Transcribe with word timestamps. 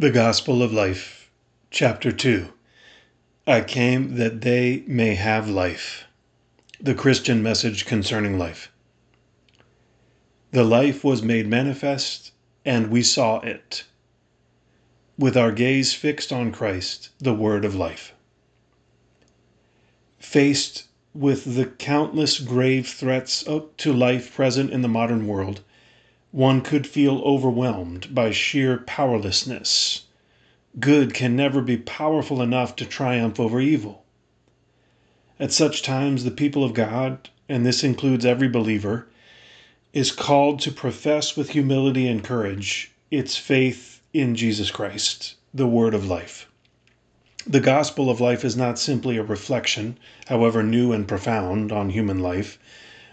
The 0.00 0.12
Gospel 0.12 0.62
of 0.62 0.72
Life, 0.72 1.28
Chapter 1.72 2.12
2 2.12 2.52
I 3.48 3.62
came 3.62 4.14
that 4.14 4.42
they 4.42 4.84
may 4.86 5.16
have 5.16 5.50
life. 5.50 6.04
The 6.80 6.94
Christian 6.94 7.42
message 7.42 7.84
concerning 7.84 8.38
life. 8.38 8.70
The 10.52 10.62
life 10.62 11.02
was 11.02 11.24
made 11.24 11.48
manifest, 11.48 12.30
and 12.64 12.92
we 12.92 13.02
saw 13.02 13.40
it. 13.40 13.86
With 15.18 15.36
our 15.36 15.50
gaze 15.50 15.94
fixed 15.94 16.32
on 16.32 16.52
Christ, 16.52 17.08
the 17.18 17.34
Word 17.34 17.64
of 17.64 17.74
life. 17.74 18.14
Faced 20.20 20.86
with 21.12 21.56
the 21.56 21.66
countless 21.66 22.38
grave 22.38 22.86
threats 22.86 23.44
to 23.78 23.92
life 23.92 24.32
present 24.32 24.70
in 24.70 24.82
the 24.82 24.86
modern 24.86 25.26
world, 25.26 25.62
one 26.30 26.60
could 26.60 26.86
feel 26.86 27.20
overwhelmed 27.20 28.14
by 28.14 28.30
sheer 28.30 28.76
powerlessness. 28.78 30.02
Good 30.78 31.14
can 31.14 31.34
never 31.34 31.62
be 31.62 31.78
powerful 31.78 32.42
enough 32.42 32.76
to 32.76 32.84
triumph 32.84 33.40
over 33.40 33.60
evil. 33.60 34.04
At 35.40 35.52
such 35.52 35.82
times, 35.82 36.24
the 36.24 36.30
people 36.30 36.64
of 36.64 36.74
God, 36.74 37.30
and 37.48 37.64
this 37.64 37.82
includes 37.82 38.26
every 38.26 38.48
believer, 38.48 39.06
is 39.94 40.12
called 40.12 40.60
to 40.60 40.70
profess 40.70 41.34
with 41.34 41.50
humility 41.50 42.06
and 42.06 42.22
courage 42.22 42.92
its 43.10 43.36
faith 43.36 44.02
in 44.12 44.34
Jesus 44.34 44.70
Christ, 44.70 45.34
the 45.54 45.66
Word 45.66 45.94
of 45.94 46.06
life. 46.06 46.46
The 47.46 47.60
gospel 47.60 48.10
of 48.10 48.20
life 48.20 48.44
is 48.44 48.54
not 48.56 48.78
simply 48.78 49.16
a 49.16 49.22
reflection, 49.22 49.98
however 50.26 50.62
new 50.62 50.92
and 50.92 51.08
profound, 51.08 51.72
on 51.72 51.88
human 51.88 52.18
life, 52.18 52.58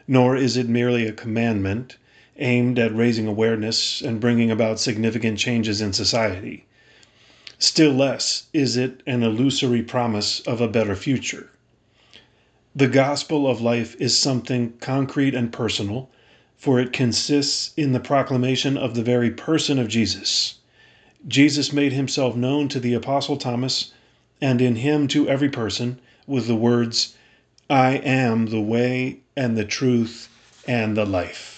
nor 0.06 0.36
is 0.36 0.58
it 0.58 0.68
merely 0.68 1.08
a 1.08 1.14
commandment 1.14 1.96
aimed 2.38 2.78
at 2.78 2.96
raising 2.96 3.28
awareness 3.28 4.02
and 4.02 4.20
bringing 4.20 4.52
about 4.52 4.80
significant 4.80 5.38
changes 5.40 5.82
in 5.82 5.94
society. 5.94 6.66
Still 7.58 7.94
less 7.94 8.48
is 8.54 8.76
it 8.76 9.02
an 9.08 9.24
illusory 9.24 9.82
promise 9.82 10.42
of 10.42 10.60
a 10.60 10.68
better 10.68 10.96
future. 10.96 11.50
The 12.76 12.88
gospel 12.90 13.48
of 13.48 13.62
life 13.62 13.96
is 14.02 14.18
something 14.18 14.74
concrete 14.82 15.34
and 15.34 15.54
personal, 15.54 16.10
for 16.58 16.80
it 16.80 16.92
consists 16.92 17.72
in 17.78 17.94
the 17.94 18.02
proclamation 18.02 18.78
of 18.78 18.96
the 18.96 19.04
very 19.04 19.32
person 19.32 19.80
of 19.80 19.88
Jesus. 19.88 20.56
Jesus 21.26 21.72
made 21.72 21.94
himself 21.94 22.36
known 22.36 22.68
to 22.68 22.80
the 22.82 22.94
Apostle 22.94 23.38
Thomas, 23.38 23.94
and 24.42 24.62
in 24.62 24.76
him 24.76 25.08
to 25.08 25.30
every 25.30 25.50
person, 25.50 26.00
with 26.28 26.48
the 26.48 26.56
words, 26.56 27.16
I 27.70 27.94
am 27.94 28.48
the 28.48 28.62
way 28.62 29.20
and 29.38 29.58
the 29.58 29.64
truth 29.64 30.28
and 30.68 30.98
the 30.98 31.06
life. 31.06 31.55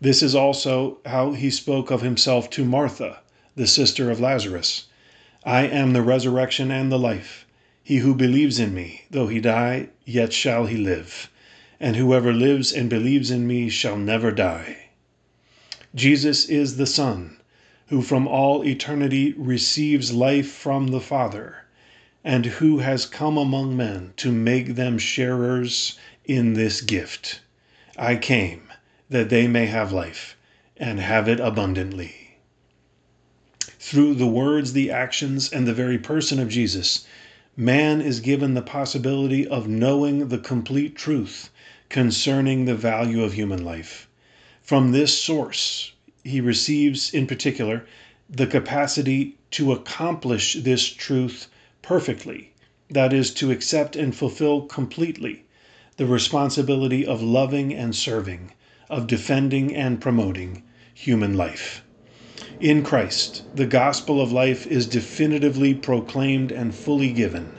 This 0.00 0.22
is 0.22 0.32
also 0.32 0.98
how 1.04 1.32
he 1.32 1.50
spoke 1.50 1.90
of 1.90 2.02
himself 2.02 2.48
to 2.50 2.64
Martha, 2.64 3.18
the 3.56 3.66
sister 3.66 4.12
of 4.12 4.20
Lazarus 4.20 4.84
I 5.44 5.66
am 5.66 5.92
the 5.92 6.02
resurrection 6.02 6.70
and 6.70 6.92
the 6.92 6.98
life. 6.98 7.46
He 7.82 7.96
who 7.96 8.14
believes 8.14 8.60
in 8.60 8.74
me, 8.74 9.02
though 9.10 9.26
he 9.26 9.40
die, 9.40 9.88
yet 10.04 10.32
shall 10.32 10.66
he 10.66 10.76
live. 10.76 11.28
And 11.80 11.96
whoever 11.96 12.32
lives 12.32 12.72
and 12.72 12.88
believes 12.88 13.32
in 13.32 13.46
me 13.46 13.68
shall 13.70 13.96
never 13.96 14.30
die. 14.30 14.90
Jesus 15.96 16.44
is 16.44 16.76
the 16.76 16.86
Son, 16.86 17.40
who 17.88 18.00
from 18.00 18.28
all 18.28 18.64
eternity 18.64 19.32
receives 19.36 20.12
life 20.12 20.48
from 20.48 20.88
the 20.88 21.00
Father, 21.00 21.64
and 22.22 22.46
who 22.46 22.78
has 22.78 23.04
come 23.04 23.36
among 23.36 23.76
men 23.76 24.12
to 24.18 24.30
make 24.30 24.76
them 24.76 24.96
sharers 24.98 25.98
in 26.24 26.52
this 26.52 26.82
gift. 26.82 27.40
I 27.96 28.14
came 28.14 28.67
that 29.10 29.30
they 29.30 29.46
may 29.46 29.66
have 29.66 29.92
life 29.92 30.36
and 30.76 31.00
have 31.00 31.28
it 31.28 31.40
abundantly. 31.40 32.38
Through 33.78 34.14
the 34.14 34.26
words, 34.26 34.72
the 34.72 34.90
actions, 34.90 35.50
and 35.50 35.66
the 35.66 35.72
very 35.72 35.98
person 35.98 36.38
of 36.38 36.48
Jesus, 36.50 37.06
man 37.56 38.00
is 38.00 38.20
given 38.20 38.54
the 38.54 38.62
possibility 38.62 39.46
of 39.46 39.66
knowing 39.66 40.28
the 40.28 40.38
complete 40.38 40.94
truth 40.94 41.50
concerning 41.88 42.64
the 42.64 42.74
value 42.74 43.24
of 43.24 43.32
human 43.32 43.64
life. 43.64 44.06
From 44.60 44.92
this 44.92 45.18
source, 45.18 45.92
he 46.22 46.40
receives, 46.40 47.14
in 47.14 47.26
particular, 47.26 47.86
the 48.28 48.46
capacity 48.46 49.36
to 49.52 49.72
accomplish 49.72 50.54
this 50.54 50.86
truth 50.86 51.48
perfectly, 51.80 52.52
that 52.90 53.14
is, 53.14 53.32
to 53.34 53.50
accept 53.50 53.96
and 53.96 54.14
fulfill 54.14 54.66
completely 54.66 55.44
the 55.96 56.04
responsibility 56.04 57.06
of 57.06 57.22
loving 57.22 57.72
and 57.72 57.96
serving, 57.96 58.52
of 58.90 59.06
defending 59.06 59.74
and 59.74 60.00
promoting 60.00 60.62
human 60.94 61.36
life. 61.36 61.82
In 62.60 62.82
Christ, 62.82 63.44
the 63.54 63.66
gospel 63.66 64.20
of 64.20 64.32
life 64.32 64.66
is 64.66 64.86
definitively 64.86 65.74
proclaimed 65.74 66.50
and 66.50 66.74
fully 66.74 67.12
given. 67.12 67.52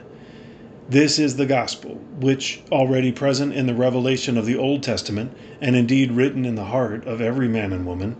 This 0.89 1.19
is 1.19 1.35
the 1.35 1.45
gospel, 1.45 2.01
which, 2.19 2.61
already 2.71 3.11
present 3.11 3.53
in 3.53 3.67
the 3.67 3.75
revelation 3.75 4.37
of 4.37 4.45
the 4.45 4.57
Old 4.57 4.81
Testament, 4.81 5.31
and 5.61 5.75
indeed 5.75 6.11
written 6.11 6.45
in 6.45 6.55
the 6.55 6.65
heart 6.65 7.05
of 7.05 7.21
every 7.21 7.47
man 7.47 7.71
and 7.71 7.85
woman, 7.85 8.17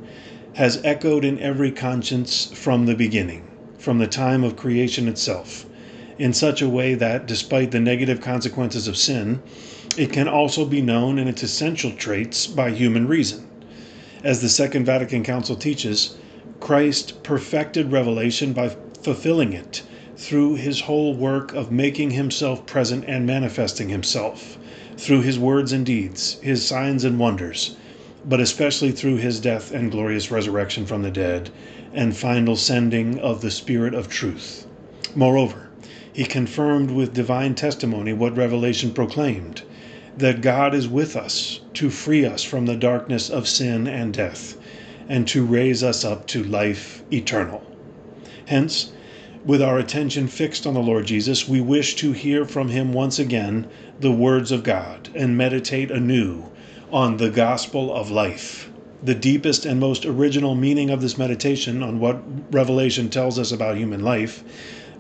has 0.54 0.80
echoed 0.84 1.26
in 1.26 1.40
every 1.40 1.72
conscience 1.72 2.46
from 2.54 2.86
the 2.86 2.96
beginning, 2.96 3.48
from 3.78 3.98
the 3.98 4.08
time 4.08 4.44
of 4.44 4.56
creation 4.56 5.08
itself, 5.08 5.66
in 6.20 6.32
such 6.32 6.62
a 6.62 6.70
way 6.70 6.94
that, 6.94 7.26
despite 7.26 7.72
the 7.72 7.80
negative 7.80 8.22
consequences 8.22 8.88
of 8.88 8.96
sin, 8.96 9.42
it 9.98 10.14
can 10.14 10.28
also 10.28 10.66
be 10.66 10.82
known 10.82 11.18
in 11.18 11.28
its 11.28 11.44
essential 11.44 11.92
traits 11.92 12.46
by 12.46 12.70
human 12.70 13.08
reason. 13.08 13.46
As 14.24 14.42
the 14.42 14.48
Second 14.48 14.86
Vatican 14.86 15.24
Council 15.24 15.56
teaches, 15.56 16.16
Christ 16.60 17.24
perfected 17.24 17.92
revelation 17.92 18.54
by 18.54 18.76
fulfilling 19.02 19.52
it 19.52 19.82
through 20.16 20.56
his 20.56 20.82
whole 20.82 21.16
work 21.16 21.54
of 21.54 21.72
making 21.72 22.12
himself 22.12 22.66
present 22.66 23.04
and 23.08 23.26
manifesting 23.26 23.90
himself, 23.90 24.58
through 24.96 25.22
his 25.22 25.40
words 25.40 25.72
and 25.72 25.86
deeds, 25.86 26.38
his 26.42 26.64
signs 26.64 27.04
and 27.04 27.18
wonders, 27.18 27.76
but 28.24 28.40
especially 28.40 28.92
through 28.92 29.16
his 29.16 29.40
death 29.40 29.72
and 29.72 29.92
glorious 29.92 30.30
resurrection 30.30 30.86
from 30.86 31.02
the 31.02 31.12
dead, 31.12 31.50
and 31.94 32.16
final 32.16 32.56
sending 32.56 33.18
of 33.20 33.42
the 33.42 33.52
Spirit 33.52 33.94
of 33.94 34.08
truth. 34.08 34.68
Moreover, 35.16 35.70
he 36.14 36.26
confirmed 36.26 36.92
with 36.92 37.14
divine 37.14 37.56
testimony 37.56 38.14
what 38.14 38.38
Revelation 38.38 38.94
proclaimed 38.94 39.64
that 40.18 40.42
God 40.42 40.74
is 40.74 40.88
with 40.88 41.16
us 41.16 41.60
to 41.76 41.90
free 41.90 42.26
us 42.26 42.44
from 42.44 42.66
the 42.66 42.76
darkness 42.76 43.30
of 43.30 43.48
sin 43.48 43.88
and 43.88 44.14
death, 44.14 44.58
and 45.08 45.28
to 45.28 45.46
raise 45.46 45.84
us 45.84 46.04
up 46.04 46.28
to 46.28 46.44
life 46.44 47.04
eternal. 47.12 47.64
Hence, 48.48 48.92
with 49.46 49.62
our 49.62 49.80
attention 49.80 50.28
fixed 50.28 50.68
on 50.68 50.74
the 50.74 50.82
Lord 50.82 51.06
Jesus, 51.06 51.48
we 51.48 51.62
wish 51.62 51.96
to 51.96 52.12
hear 52.12 52.46
from 52.46 52.70
him 52.70 52.92
once 52.92 53.20
again 53.20 53.68
the 54.00 54.12
words 54.12 54.52
of 54.52 54.64
God 54.64 55.10
and 55.16 55.38
meditate 55.38 55.90
anew 55.92 56.46
on 56.92 57.18
the 57.18 57.30
gospel 57.30 57.94
of 57.94 58.12
life. 58.12 58.70
The 59.02 59.16
deepest 59.16 59.66
and 59.66 59.80
most 59.80 60.06
original 60.06 60.56
meaning 60.56 60.90
of 60.90 61.02
this 61.02 61.18
meditation 61.18 61.82
on 61.82 62.00
what 62.00 62.22
Revelation 62.52 63.10
tells 63.10 63.40
us 63.40 63.52
about 63.52 63.78
human 63.78 64.04
life 64.04 64.44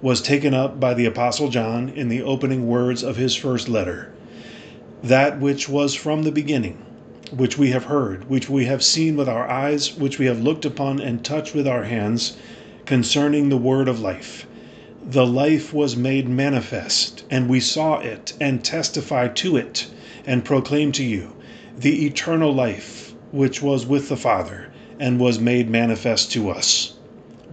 was 0.01 0.21
taken 0.21 0.53
up 0.53 0.79
by 0.79 0.93
the 0.93 1.05
Apostle 1.05 1.49
John 1.49 1.89
in 1.89 2.07
the 2.07 2.21
opening 2.21 2.67
words 2.67 3.03
of 3.03 3.17
his 3.17 3.35
first 3.35 3.67
letter 3.67 4.13
that 5.03 5.39
which 5.39 5.69
was 5.69 5.95
from 5.95 6.23
the 6.23 6.31
beginning, 6.31 6.77
which 7.31 7.57
we 7.57 7.71
have 7.71 7.85
heard, 7.85 8.29
which 8.29 8.49
we 8.49 8.65
have 8.65 8.83
seen 8.83 9.15
with 9.15 9.29
our 9.29 9.49
eyes, 9.49 9.95
which 9.95 10.19
we 10.19 10.25
have 10.25 10.41
looked 10.41 10.65
upon 10.65 10.99
and 10.99 11.23
touched 11.23 11.55
with 11.55 11.67
our 11.67 11.83
hands, 11.83 12.35
concerning 12.85 13.47
the 13.49 13.57
word 13.57 13.87
of 13.87 14.01
life. 14.01 14.45
The 15.09 15.25
life 15.25 15.73
was 15.73 15.95
made 15.95 16.27
manifest, 16.27 17.23
and 17.29 17.47
we 17.47 17.59
saw 17.59 17.99
it, 17.99 18.33
and 18.41 18.63
testify 18.63 19.29
to 19.29 19.55
it, 19.55 19.87
and 20.25 20.43
proclaim 20.43 20.91
to 20.93 21.03
you 21.03 21.33
the 21.77 22.05
eternal 22.05 22.53
life 22.53 23.13
which 23.31 23.61
was 23.61 23.85
with 23.85 24.09
the 24.09 24.17
Father, 24.17 24.69
and 24.99 25.19
was 25.19 25.39
made 25.39 25.69
manifest 25.69 26.31
to 26.33 26.49
us. 26.49 26.93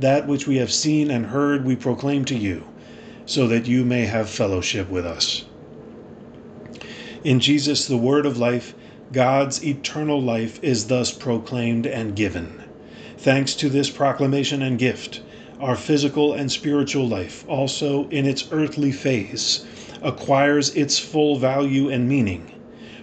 That 0.01 0.27
which 0.27 0.49
we 0.49 0.57
have 0.57 0.73
seen 0.73 1.11
and 1.11 1.27
heard 1.27 1.65
we 1.65 1.77
proclaim 1.77 2.25
to 2.25 2.35
you, 2.37 2.65
so 3.25 3.47
that 3.47 3.67
you 3.69 3.85
may 3.85 4.07
have 4.07 4.29
fellowship 4.29 4.91
with 4.91 5.07
us. 5.07 5.45
In 7.27 7.41
Jesus, 7.41 7.89
the 7.89 7.97
Word 7.97 8.25
of 8.25 8.39
life, 8.39 8.73
God's 9.11 9.65
eternal 9.65 10.23
life 10.23 10.63
is 10.63 10.87
thus 10.87 11.11
proclaimed 11.11 11.85
and 11.85 12.15
given. 12.15 12.63
Thanks 13.19 13.57
to 13.57 13.69
this 13.69 13.91
proclamation 13.91 14.63
and 14.63 14.79
gift, 14.79 15.23
our 15.59 15.75
physical 15.75 16.35
and 16.35 16.53
spiritual 16.53 17.09
life, 17.09 17.45
also 17.49 18.09
in 18.11 18.27
its 18.27 18.47
earthly 18.53 18.93
phase, 18.93 19.65
acquires 20.03 20.73
its 20.77 21.01
full 21.01 21.37
value 21.37 21.89
and 21.89 22.09
meaning. 22.09 22.49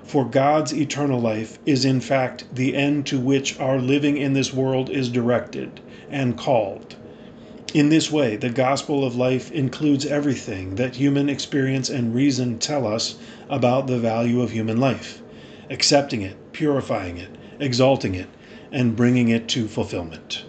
For 0.04 0.24
God's 0.24 0.74
eternal 0.74 1.20
life 1.20 1.60
is 1.66 1.84
in 1.84 2.00
fact 2.00 2.46
the 2.54 2.78
end 2.78 3.06
to 3.08 3.20
which 3.20 3.60
our 3.60 3.78
living 3.78 4.16
in 4.16 4.32
this 4.32 4.54
world 4.54 4.90
is 4.90 5.10
directed 5.10 5.82
and 6.10 6.38
called. 6.38 6.96
In 7.74 7.90
this 7.90 8.12
way, 8.12 8.36
the 8.36 8.52
gospel 8.52 9.04
of 9.04 9.16
life 9.16 9.52
includes 9.52 10.06
everything 10.06 10.76
that 10.76 10.96
human 10.96 11.28
experience 11.28 11.90
and 11.90 12.14
reason 12.14 12.60
tell 12.60 12.86
us 12.86 13.16
about 13.50 13.88
the 13.88 14.00
value 14.00 14.42
of 14.42 14.52
human 14.52 14.80
life, 14.80 15.22
accepting 15.70 16.22
it, 16.22 16.36
purifying 16.54 17.18
it, 17.18 17.30
exalting 17.60 18.16
it, 18.16 18.28
and 18.72 18.96
bringing 18.96 19.30
it 19.30 19.48
to 19.50 19.68
fulfillment. 19.68 20.46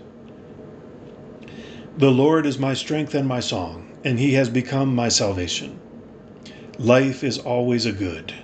The 1.97 2.11
Lord 2.11 2.47
is 2.47 2.59
my 2.59 2.75
strength 2.75 3.15
and 3.15 3.29
my 3.29 3.41
song, 3.41 3.87
and 4.03 4.19
he 4.19 4.35
has 4.35 4.49
become 4.49 4.95
my 4.95 5.09
salvation. 5.09 5.79
Life 6.79 7.23
is 7.23 7.39
always 7.39 7.87
a 7.87 7.93
good. 7.93 8.35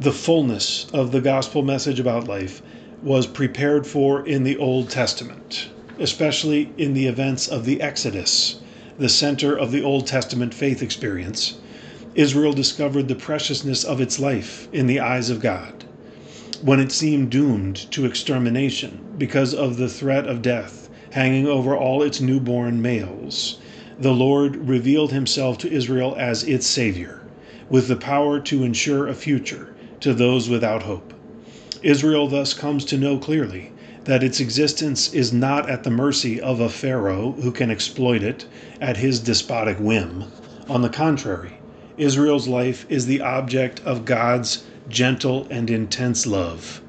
The 0.00 0.12
fullness 0.12 0.86
of 0.92 1.12
the 1.12 1.20
gospel 1.20 1.62
message 1.62 2.00
about 2.00 2.26
life 2.26 2.62
was 3.02 3.26
prepared 3.26 3.86
for 3.86 4.26
in 4.26 4.44
the 4.44 4.56
Old 4.56 4.88
Testament, 4.88 5.68
especially 5.98 6.72
in 6.78 6.94
the 6.94 7.06
events 7.06 7.48
of 7.48 7.64
the 7.64 7.80
Exodus, 7.82 8.60
the 8.98 9.08
center 9.08 9.56
of 9.56 9.70
the 9.70 9.82
Old 9.82 10.06
Testament 10.06 10.54
faith 10.54 10.82
experience. 10.82 11.58
Israel 12.16 12.52
discovered 12.52 13.08
the 13.08 13.16
preciousness 13.16 13.82
of 13.82 14.00
its 14.00 14.20
life 14.20 14.68
in 14.72 14.86
the 14.86 15.00
eyes 15.00 15.30
of 15.30 15.40
God. 15.40 15.82
When 16.62 16.78
it 16.78 16.92
seemed 16.92 17.30
doomed 17.30 17.90
to 17.90 18.04
extermination 18.06 19.00
because 19.18 19.52
of 19.52 19.78
the 19.78 19.88
threat 19.88 20.28
of 20.28 20.40
death, 20.40 20.88
hanging 21.10 21.48
over 21.48 21.76
all 21.76 22.04
its 22.04 22.20
newborn 22.20 22.80
males. 22.80 23.58
The 23.98 24.12
Lord 24.14 24.68
revealed 24.68 25.10
himself 25.10 25.58
to 25.58 25.72
Israel 25.72 26.14
as 26.16 26.44
its 26.44 26.68
Savior, 26.68 27.22
with 27.68 27.88
the 27.88 27.96
power 27.96 28.38
to 28.42 28.62
ensure 28.62 29.08
a 29.08 29.14
future 29.14 29.74
to 29.98 30.14
those 30.14 30.48
without 30.48 30.84
hope. 30.84 31.14
Israel 31.82 32.28
thus 32.28 32.54
comes 32.54 32.84
to 32.84 32.96
know 32.96 33.18
clearly 33.18 33.72
that 34.04 34.22
its 34.22 34.38
existence 34.38 35.12
is 35.12 35.32
not 35.32 35.68
at 35.68 35.82
the 35.82 35.90
mercy 35.90 36.40
of 36.40 36.60
a 36.60 36.68
Pharaoh 36.68 37.32
who 37.42 37.50
can 37.50 37.72
exploit 37.72 38.22
it 38.22 38.46
at 38.80 38.98
his 38.98 39.18
despotic 39.18 39.78
whim. 39.80 40.26
On 40.68 40.82
the 40.82 40.88
contrary, 40.88 41.54
Israel's 41.96 42.48
life 42.48 42.86
is 42.88 43.06
the 43.06 43.20
object 43.20 43.80
of 43.84 44.04
God's 44.04 44.64
gentle 44.88 45.46
and 45.48 45.70
intense 45.70 46.26
love. 46.26 46.80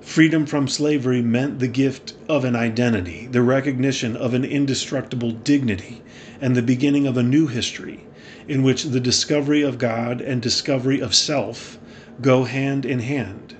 Freedom 0.00 0.46
from 0.46 0.68
slavery 0.68 1.20
meant 1.20 1.58
the 1.58 1.66
gift 1.66 2.14
of 2.28 2.44
an 2.44 2.54
identity, 2.54 3.28
the 3.28 3.42
recognition 3.42 4.16
of 4.16 4.34
an 4.34 4.44
indestructible 4.44 5.32
dignity, 5.32 6.00
and 6.40 6.54
the 6.54 6.62
beginning 6.62 7.08
of 7.08 7.16
a 7.16 7.24
new 7.24 7.48
history 7.48 8.04
in 8.46 8.62
which 8.62 8.84
the 8.84 9.00
discovery 9.00 9.62
of 9.62 9.78
God 9.78 10.20
and 10.20 10.40
discovery 10.40 11.00
of 11.00 11.12
self 11.12 11.78
go 12.20 12.44
hand 12.44 12.86
in 12.86 13.00
hand. 13.00 13.56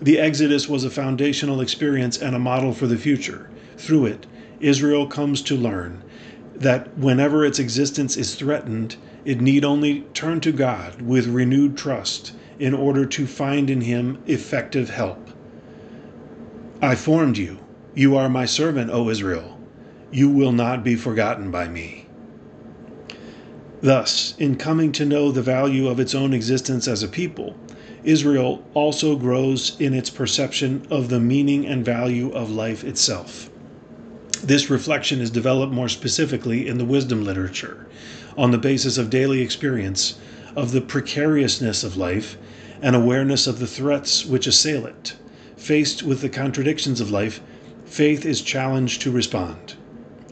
The 0.00 0.18
Exodus 0.20 0.68
was 0.68 0.84
a 0.84 0.90
foundational 0.90 1.60
experience 1.60 2.16
and 2.16 2.36
a 2.36 2.38
model 2.38 2.72
for 2.72 2.86
the 2.86 2.96
future. 2.96 3.50
Through 3.76 4.06
it, 4.06 4.26
Israel 4.60 5.08
comes 5.08 5.42
to 5.42 5.56
learn 5.56 6.04
that 6.54 6.96
whenever 6.96 7.44
its 7.44 7.58
existence 7.58 8.16
is 8.16 8.36
threatened, 8.36 8.94
it 9.24 9.40
need 9.40 9.64
only 9.64 10.02
turn 10.14 10.40
to 10.40 10.52
God 10.52 11.02
with 11.02 11.26
renewed 11.26 11.76
trust 11.76 12.32
in 12.58 12.74
order 12.74 13.06
to 13.06 13.26
find 13.26 13.70
in 13.70 13.80
Him 13.80 14.18
effective 14.26 14.90
help. 14.90 15.30
I 16.82 16.94
formed 16.94 17.36
you. 17.36 17.58
You 17.94 18.16
are 18.16 18.28
my 18.28 18.46
servant, 18.46 18.90
O 18.90 19.10
Israel. 19.10 19.58
You 20.10 20.28
will 20.28 20.52
not 20.52 20.82
be 20.82 20.96
forgotten 20.96 21.50
by 21.50 21.68
me. 21.68 22.06
Thus, 23.82 24.34
in 24.38 24.56
coming 24.56 24.92
to 24.92 25.06
know 25.06 25.30
the 25.30 25.42
value 25.42 25.88
of 25.88 25.98
its 25.98 26.14
own 26.14 26.34
existence 26.34 26.86
as 26.86 27.02
a 27.02 27.08
people, 27.08 27.56
Israel 28.04 28.64
also 28.74 29.16
grows 29.16 29.78
in 29.80 29.94
its 29.94 30.10
perception 30.10 30.86
of 30.90 31.08
the 31.08 31.20
meaning 31.20 31.66
and 31.66 31.84
value 31.84 32.30
of 32.32 32.50
life 32.50 32.84
itself. 32.84 33.50
This 34.42 34.70
reflection 34.70 35.20
is 35.20 35.30
developed 35.30 35.72
more 35.72 35.88
specifically 35.88 36.66
in 36.66 36.78
the 36.78 36.84
wisdom 36.84 37.24
literature, 37.24 37.86
on 38.38 38.50
the 38.50 38.58
basis 38.58 38.96
of 38.96 39.10
daily 39.10 39.42
experience 39.42 40.14
of 40.56 40.72
the 40.72 40.80
precariousness 40.80 41.84
of 41.84 41.98
life 41.98 42.38
and 42.80 42.96
awareness 42.96 43.46
of 43.46 43.58
the 43.58 43.66
threats 43.66 44.24
which 44.24 44.46
assail 44.46 44.86
it. 44.86 45.14
Faced 45.58 46.02
with 46.02 46.22
the 46.22 46.30
contradictions 46.30 47.02
of 47.02 47.10
life, 47.10 47.42
faith 47.84 48.24
is 48.24 48.40
challenged 48.40 49.02
to 49.02 49.10
respond. 49.10 49.74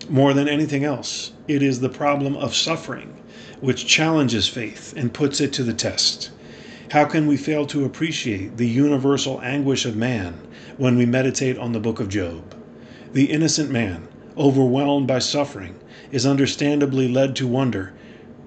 More 0.08 0.32
than 0.32 0.48
anything 0.48 0.84
else, 0.84 1.32
it 1.46 1.62
is 1.62 1.80
the 1.80 1.90
problem 1.90 2.34
of 2.34 2.54
suffering 2.54 3.14
which 3.60 3.86
challenges 3.86 4.48
faith 4.48 4.94
and 4.96 5.12
puts 5.12 5.40
it 5.40 5.52
to 5.52 5.62
the 5.62 5.74
test. 5.74 6.30
How 6.90 7.04
can 7.04 7.26
we 7.26 7.36
fail 7.36 7.66
to 7.66 7.84
appreciate 7.84 8.56
the 8.56 8.66
universal 8.66 9.40
anguish 9.42 9.84
of 9.84 9.96
man 9.96 10.40
when 10.78 10.96
we 10.96 11.04
meditate 11.04 11.58
on 11.58 11.72
the 11.72 11.80
book 11.80 12.00
of 12.00 12.08
Job? 12.08 12.57
The 13.18 13.32
innocent 13.32 13.68
man, 13.68 14.02
overwhelmed 14.36 15.08
by 15.08 15.18
suffering, 15.18 15.74
is 16.12 16.24
understandably 16.24 17.08
led 17.08 17.34
to 17.34 17.48
wonder 17.48 17.90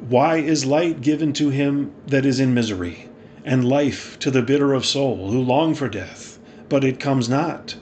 why 0.07 0.37
is 0.37 0.65
light 0.65 1.01
given 1.01 1.33
to 1.33 1.49
him 1.49 1.91
that 2.07 2.25
is 2.25 2.39
in 2.39 2.53
misery, 2.53 3.09
and 3.43 3.67
life 3.67 4.17
to 4.19 4.31
the 4.31 4.41
bitter 4.41 4.71
of 4.71 4.85
soul 4.85 5.29
who 5.29 5.41
long 5.41 5.75
for 5.75 5.89
death? 5.89 6.39
but 6.69 6.85
it 6.85 7.01
comes 7.01 7.27
not, 7.27 7.75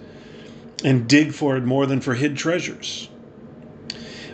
and 0.84 1.08
dig 1.08 1.32
for 1.32 1.56
it 1.56 1.64
more 1.64 1.86
than 1.86 2.02
for 2.02 2.16
hid 2.16 2.36
treasures. 2.36 3.10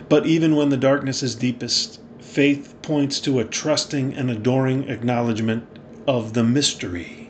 But 0.08 0.24
even 0.24 0.56
when 0.56 0.70
the 0.70 0.78
darkness 0.78 1.22
is 1.22 1.34
deepest, 1.34 2.00
faith 2.20 2.74
points 2.80 3.20
to 3.20 3.38
a 3.38 3.44
trusting 3.44 4.14
and 4.14 4.30
adoring 4.30 4.88
acknowledgement 4.88 5.64
of 6.08 6.32
the 6.32 6.42
mystery. 6.42 7.28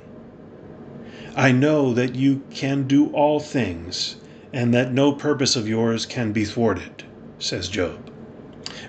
I 1.35 1.51
know 1.51 1.93
that 1.95 2.15
you 2.15 2.43
can 2.51 2.87
do 2.87 3.09
all 3.09 3.41
things, 3.41 4.19
and 4.57 4.73
that 4.73 4.91
no 4.91 5.13
purpose 5.13 5.55
of 5.55 5.69
yours 5.69 6.07
can 6.07 6.33
be 6.33 6.43
thwarted, 6.43 7.05
says 7.39 7.69
Job. 7.69 8.11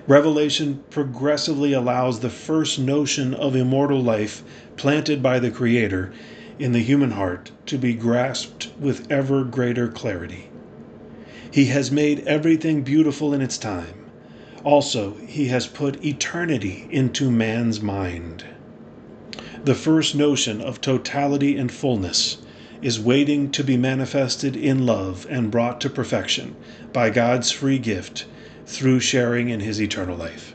Revelation 0.06 0.82
progressively 0.88 1.74
allows 1.74 2.20
the 2.20 2.30
first 2.30 2.78
notion 2.78 3.34
of 3.34 3.54
immortal 3.54 4.02
life 4.02 4.42
planted 4.78 5.22
by 5.22 5.38
the 5.38 5.50
Creator 5.50 6.10
in 6.58 6.72
the 6.72 6.82
human 6.82 7.10
heart 7.10 7.50
to 7.66 7.76
be 7.76 7.92
grasped 7.92 8.72
with 8.80 9.12
ever 9.12 9.44
greater 9.44 9.88
clarity. 9.88 10.48
He 11.50 11.66
has 11.66 11.92
made 11.92 12.26
everything 12.26 12.80
beautiful 12.80 13.34
in 13.34 13.42
its 13.42 13.58
time. 13.58 14.06
Also, 14.64 15.16
He 15.26 15.48
has 15.48 15.66
put 15.66 16.02
eternity 16.02 16.88
into 16.90 17.30
man's 17.30 17.82
mind. 17.82 18.42
The 19.64 19.74
first 19.74 20.14
notion 20.14 20.62
of 20.62 20.80
totality 20.80 21.58
and 21.58 21.70
fullness 21.70 22.38
is 22.82 23.00
waiting 23.00 23.50
to 23.50 23.64
be 23.64 23.76
manifested 23.76 24.56
in 24.56 24.86
love 24.86 25.26
and 25.28 25.50
brought 25.50 25.80
to 25.80 25.90
perfection 25.90 26.54
by 26.92 27.10
God's 27.10 27.50
free 27.50 27.78
gift 27.78 28.26
through 28.66 29.00
sharing 29.00 29.48
in 29.48 29.60
His 29.60 29.80
eternal 29.80 30.16
life. 30.16 30.54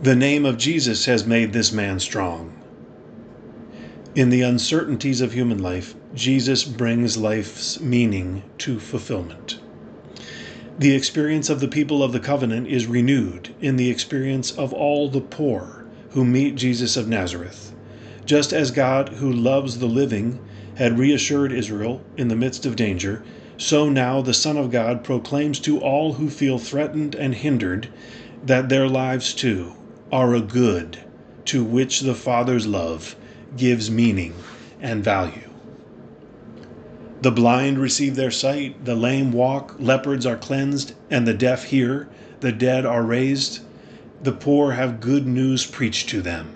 The 0.00 0.16
name 0.16 0.44
of 0.44 0.58
Jesus 0.58 1.06
has 1.06 1.26
made 1.26 1.52
this 1.52 1.72
man 1.72 2.00
strong. 2.00 2.52
In 4.14 4.30
the 4.30 4.42
uncertainties 4.42 5.20
of 5.20 5.32
human 5.32 5.62
life, 5.62 5.94
Jesus 6.14 6.64
brings 6.64 7.16
life's 7.16 7.80
meaning 7.80 8.42
to 8.58 8.78
fulfillment. 8.78 9.58
The 10.78 10.94
experience 10.94 11.48
of 11.48 11.60
the 11.60 11.68
people 11.68 12.02
of 12.02 12.12
the 12.12 12.20
covenant 12.20 12.66
is 12.66 12.86
renewed 12.86 13.54
in 13.60 13.76
the 13.76 13.90
experience 13.90 14.50
of 14.50 14.72
all 14.72 15.08
the 15.08 15.20
poor 15.20 15.86
who 16.10 16.24
meet 16.24 16.56
Jesus 16.56 16.96
of 16.96 17.08
Nazareth. 17.08 17.71
Just 18.24 18.52
as 18.52 18.70
God, 18.70 19.08
who 19.08 19.32
loves 19.32 19.78
the 19.78 19.86
living, 19.86 20.38
had 20.76 20.98
reassured 20.98 21.52
Israel 21.52 22.00
in 22.16 22.28
the 22.28 22.36
midst 22.36 22.64
of 22.64 22.76
danger, 22.76 23.22
so 23.56 23.88
now 23.88 24.20
the 24.20 24.34
Son 24.34 24.56
of 24.56 24.70
God 24.70 25.04
proclaims 25.04 25.58
to 25.60 25.80
all 25.80 26.14
who 26.14 26.30
feel 26.30 26.58
threatened 26.58 27.14
and 27.14 27.34
hindered 27.34 27.88
that 28.44 28.68
their 28.68 28.88
lives 28.88 29.34
too 29.34 29.72
are 30.10 30.34
a 30.34 30.40
good 30.40 30.98
to 31.46 31.64
which 31.64 32.00
the 32.00 32.14
Father's 32.14 32.66
love 32.66 33.16
gives 33.56 33.90
meaning 33.90 34.34
and 34.80 35.02
value. 35.04 35.50
The 37.22 37.30
blind 37.30 37.78
receive 37.78 38.16
their 38.16 38.30
sight, 38.30 38.84
the 38.84 38.96
lame 38.96 39.32
walk, 39.32 39.76
leopards 39.78 40.26
are 40.26 40.36
cleansed, 40.36 40.94
and 41.10 41.26
the 41.26 41.34
deaf 41.34 41.64
hear, 41.64 42.08
the 42.40 42.52
dead 42.52 42.84
are 42.84 43.02
raised, 43.02 43.60
the 44.22 44.32
poor 44.32 44.72
have 44.72 45.00
good 45.00 45.26
news 45.26 45.66
preached 45.66 46.08
to 46.10 46.22
them. 46.22 46.52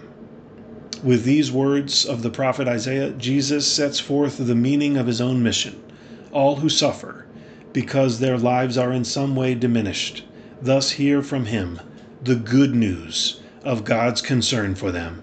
With 1.03 1.25
these 1.25 1.53
words 1.53 2.05
of 2.05 2.23
the 2.23 2.31
prophet 2.31 2.67
Isaiah, 2.67 3.11
Jesus 3.11 3.67
sets 3.67 4.01
forth 4.01 4.39
the 4.39 4.55
meaning 4.55 4.97
of 4.97 5.07
his 5.07 5.21
own 5.21 5.43
mission. 5.43 5.81
All 6.33 6.57
who 6.57 6.69
suffer, 6.69 7.27
because 7.73 8.19
their 8.19 8.39
lives 8.39 8.79
are 8.79 8.93
in 8.93 9.05
some 9.05 9.37
way 9.37 9.55
diminished, 9.55 10.25
thus 10.61 10.93
hear 10.93 11.23
from 11.23 11.47
him 11.47 11.81
the 12.23 12.37
good 12.37 12.75
news 12.75 13.41
of 13.63 13.85
God's 13.85 14.23
concern 14.23 14.75
for 14.75 14.91
them 14.91 15.23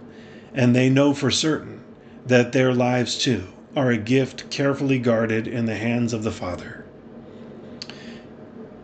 and 0.53 0.75
they 0.75 0.89
know 0.89 1.13
for 1.13 1.31
certain 1.31 1.81
that 2.25 2.51
their 2.51 2.73
lives 2.73 3.17
too 3.17 3.43
are 3.75 3.89
a 3.89 3.97
gift 3.97 4.49
carefully 4.51 4.99
guarded 4.99 5.47
in 5.47 5.65
the 5.65 5.75
hands 5.75 6.13
of 6.13 6.23
the 6.23 6.31
Father. 6.31 6.85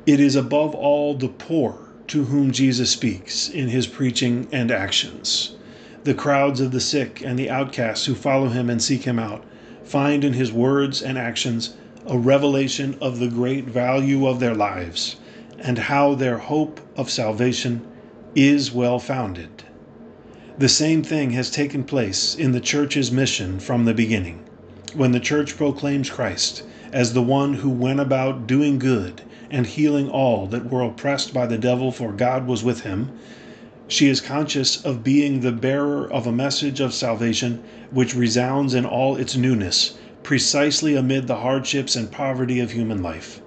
It 0.05 0.19
is 0.19 0.36
above 0.36 0.74
all 0.74 1.13
the 1.13 1.27
poor 1.27 1.79
to 2.08 2.25
whom 2.25 2.51
Jesus 2.51 2.89
speaks 2.89 3.48
in 3.48 3.67
his 3.67 3.86
preaching 3.86 4.48
and 4.51 4.72
actions. 4.72 5.55
The 6.06 6.13
crowds 6.13 6.62
of 6.62 6.72
the 6.72 6.79
sick 6.79 7.22
and 7.25 7.38
the 7.38 7.50
outcasts 7.50 8.06
who 8.06 8.15
follow 8.15 8.48
him 8.48 8.70
and 8.70 8.82
seek 8.82 9.03
him 9.03 9.20
out 9.20 9.44
find 9.84 10.24
in 10.24 10.32
his 10.32 10.50
words 10.50 11.01
and 11.01 11.18
actions 11.18 11.74
a 12.08 12.18
revelation 12.18 12.96
of 13.01 13.20
the 13.20 13.27
great 13.27 13.65
value 13.65 14.25
of 14.25 14.39
their 14.39 14.56
lives 14.56 15.18
and 15.60 15.77
how 15.77 16.15
their 16.15 16.38
hope 16.38 16.79
of 16.96 17.10
salvation 17.10 17.82
is 18.34 18.72
well 18.72 18.98
founded. 18.98 19.50
The 20.58 20.70
same 20.70 21.03
thing 21.03 21.32
has 21.32 21.51
taken 21.51 21.84
place 21.84 22.34
in 22.34 22.53
the 22.53 22.62
church's 22.62 23.12
mission 23.12 23.60
from 23.60 23.84
the 23.84 23.94
beginning. 23.94 24.39
When 24.94 25.12
the 25.12 25.20
church 25.20 25.58
proclaims 25.58 26.10
Christ 26.10 26.63
as 26.94 27.12
the 27.12 27.22
one 27.22 27.56
who 27.56 27.70
went 27.70 28.00
about 28.00 28.48
doing 28.48 28.79
good 28.79 29.22
and 29.51 29.68
healing 29.68 30.08
all 30.10 30.48
that 30.48 30.72
were 30.72 30.82
oppressed 30.82 31.34
by 31.34 31.46
the 31.46 31.58
devil, 31.58 31.91
for 31.91 32.13
God 32.13 32.48
was 32.48 32.63
with 32.63 32.84
him. 32.84 33.12
She 33.91 34.08
is 34.08 34.22
conscious 34.22 34.79
of 34.86 35.03
being 35.03 35.39
the 35.39 35.51
bearer 35.51 36.05
of 36.13 36.27
a 36.27 36.31
message 36.31 36.79
of 36.79 36.93
salvation 36.93 37.63
which 37.89 38.13
resounds 38.15 38.75
in 38.75 38.86
all 38.86 39.15
its 39.15 39.36
newness, 39.36 39.96
precisely 40.22 40.96
amid 40.96 41.25
the 41.25 41.38
hardships 41.38 41.96
and 41.96 42.12
poverty 42.12 42.60
of 42.60 42.74
human 42.74 43.01
life. 43.01 43.41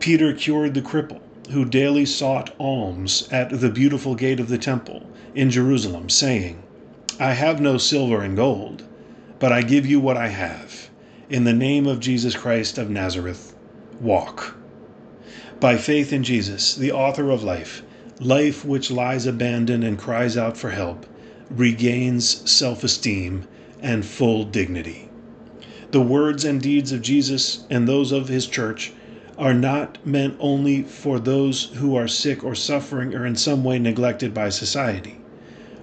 Peter 0.00 0.32
cured 0.32 0.74
the 0.74 0.82
cripple, 0.82 1.20
who 1.52 1.64
daily 1.64 2.04
sought 2.04 2.52
alms 2.58 3.28
at 3.30 3.60
the 3.60 3.70
beautiful 3.70 4.16
gate 4.16 4.40
of 4.40 4.48
the 4.48 4.58
temple 4.58 5.06
in 5.32 5.48
Jerusalem, 5.48 6.08
saying, 6.10 6.60
I 7.20 7.34
have 7.34 7.60
no 7.60 7.78
silver 7.78 8.20
and 8.20 8.34
gold, 8.34 8.82
but 9.38 9.52
I 9.52 9.62
give 9.62 9.86
you 9.86 10.00
what 10.00 10.16
I 10.16 10.26
have. 10.26 10.90
In 11.30 11.44
the 11.44 11.52
name 11.52 11.86
of 11.86 12.00
Jesus 12.00 12.34
Christ 12.34 12.78
of 12.78 12.90
Nazareth, 12.90 13.54
walk. 14.00 14.56
By 15.60 15.76
faith 15.76 16.12
in 16.12 16.24
Jesus, 16.24 16.74
the 16.74 16.90
author 16.90 17.30
of 17.30 17.44
life, 17.44 17.84
life 18.24 18.64
which 18.64 18.88
lies 18.88 19.26
abandoned 19.26 19.82
and 19.82 19.98
cries 19.98 20.36
out 20.36 20.56
for 20.56 20.70
help, 20.70 21.04
regains 21.50 22.48
self 22.48 22.84
esteem 22.84 23.44
and 23.80 24.04
full 24.04 24.44
dignity. 24.44 25.08
The 25.90 26.00
words 26.00 26.44
and 26.44 26.62
deeds 26.62 26.92
of 26.92 27.02
Jesus 27.02 27.64
and 27.68 27.88
those 27.88 28.12
of 28.12 28.28
his 28.28 28.46
church 28.46 28.92
are 29.36 29.52
not 29.52 29.98
meant 30.06 30.36
only 30.38 30.84
for 30.84 31.18
those 31.18 31.64
who 31.74 31.96
are 31.96 32.06
sick 32.06 32.44
or 32.44 32.54
suffering 32.54 33.12
or 33.12 33.26
in 33.26 33.34
some 33.34 33.64
way 33.64 33.80
neglected 33.80 34.32
by 34.32 34.50
society. 34.50 35.18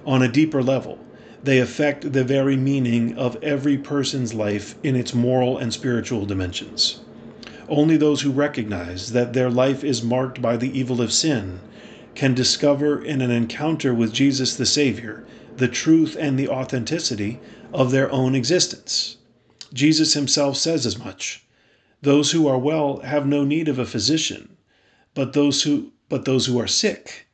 On 0.05 0.21
a 0.21 0.31
deeper 0.31 0.63
level, 0.63 0.97
they 1.43 1.59
affect 1.59 2.13
the 2.13 2.23
very 2.23 2.55
meaning 2.55 3.17
of 3.17 3.37
every 3.43 3.77
person's 3.77 4.33
life 4.33 4.75
in 4.81 4.95
its 4.95 5.13
moral 5.13 5.57
and 5.57 5.73
spiritual 5.73 6.25
dimensions. 6.25 7.01
Only 7.67 7.97
those 7.97 8.21
who 8.21 8.31
recognize 8.31 9.11
that 9.11 9.33
their 9.33 9.49
life 9.49 9.83
is 9.83 10.01
marked 10.01 10.41
by 10.41 10.55
the 10.55 10.77
evil 10.77 11.01
of 11.01 11.11
sin 11.11 11.59
can 12.19 12.33
discover 12.33 13.01
in 13.01 13.21
an 13.21 13.31
encounter 13.31 13.93
with 13.93 14.11
Jesus 14.11 14.53
the 14.57 14.65
Savior 14.65 15.23
the 15.55 15.69
truth 15.69 16.17
and 16.19 16.37
the 16.37 16.49
authenticity 16.49 17.39
of 17.71 17.91
their 17.91 18.11
own 18.11 18.35
existence. 18.35 19.15
Jesus 19.71 20.15
himself 20.15 20.57
says 20.57 20.85
as 20.85 20.97
much. 20.97 21.45
Those 22.01 22.31
who 22.31 22.45
are 22.45 22.59
well 22.59 22.99
have 23.05 23.25
no 23.25 23.45
need 23.45 23.69
of 23.69 23.79
a 23.79 23.85
physician, 23.85 24.57
but 25.13 25.31
those 25.31 25.63
who 25.63 25.93
but 26.09 26.25
those 26.25 26.47
who 26.47 26.59
are 26.59 26.67
sick. 26.67 27.27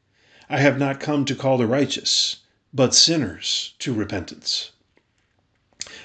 I 0.51 0.59
have 0.59 0.77
not 0.77 0.99
come 0.99 1.25
to 1.25 1.35
call 1.35 1.57
the 1.57 1.65
righteous, 1.65 2.35
but 2.71 2.93
sinners 2.93 3.73
to 3.79 3.91
repentance. 3.91 4.69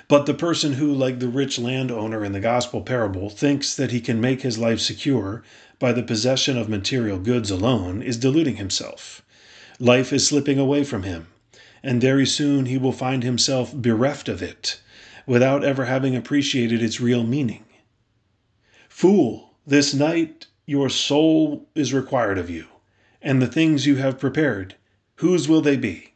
But 0.08 0.25
the 0.25 0.32
person 0.32 0.72
who, 0.75 0.90
like 0.94 1.18
the 1.18 1.28
rich 1.28 1.58
landowner 1.58 2.25
in 2.25 2.32
the 2.32 2.40
gospel 2.40 2.80
parable, 2.80 3.28
thinks 3.28 3.75
that 3.75 3.90
he 3.90 4.00
can 4.00 4.22
make 4.22 4.40
his 4.40 4.56
life 4.56 4.80
secure 4.80 5.42
by 5.80 5.92
the 5.92 6.02
possession 6.02 6.58
of 6.58 6.68
material 6.68 7.18
goods 7.18 7.50
alone 7.50 8.02
is 8.02 8.18
deluding 8.18 8.56
himself. 8.56 9.22
Life 9.80 10.12
is 10.12 10.28
slipping 10.28 10.58
away 10.58 10.84
from 10.84 11.04
him, 11.04 11.28
and 11.82 12.02
very 12.02 12.26
soon 12.26 12.66
he 12.66 12.76
will 12.76 12.92
find 12.92 13.25
himself 13.25 13.75
bereft 13.75 14.28
of 14.28 14.42
it, 14.42 14.78
without 15.26 15.64
ever 15.64 15.87
having 15.87 16.14
appreciated 16.14 16.82
its 16.82 17.00
real 17.00 17.25
meaning. 17.25 17.64
Fool, 18.90 19.54
this 19.66 19.94
night 19.94 20.46
your 20.66 20.90
soul 20.90 21.66
is 21.75 21.94
required 21.94 22.37
of 22.37 22.50
you, 22.50 22.66
and 23.22 23.40
the 23.40 23.46
things 23.46 23.87
you 23.87 23.96
have 23.96 24.20
prepared, 24.20 24.75
whose 25.16 25.49
will 25.49 25.62
they 25.62 25.78
be? 25.78 26.12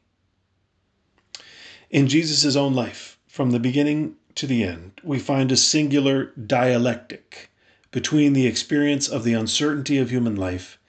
In 1.88 2.06
Jesus' 2.06 2.54
own 2.54 2.74
life, 2.74 3.18
from 3.26 3.50
the 3.50 3.58
beginning 3.58 4.16
to 4.34 4.46
the 4.46 4.62
end, 4.62 5.00
we 5.02 5.18
find 5.18 5.50
a 5.50 5.56
singular 5.56 6.32
dialectic 6.32 7.50
between 7.94 8.32
the 8.32 8.44
experience 8.44 9.06
of 9.06 9.22
the 9.22 9.34
uncertainty 9.34 9.98
of 9.98 10.10
human 10.10 10.34
life 10.34 10.80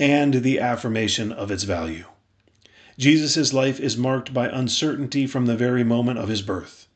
and 0.00 0.32
the 0.32 0.58
affirmation 0.58 1.30
of 1.30 1.50
its 1.50 1.64
value. 1.64 2.06
Jesus' 2.96 3.52
life 3.52 3.78
is 3.78 3.98
marked 3.98 4.32
by 4.32 4.48
uncertainty 4.48 5.26
from 5.26 5.44
the 5.44 5.58
very 5.58 5.84
moment 5.84 6.18
of 6.18 6.30
his 6.30 6.40
birth. 6.40 6.86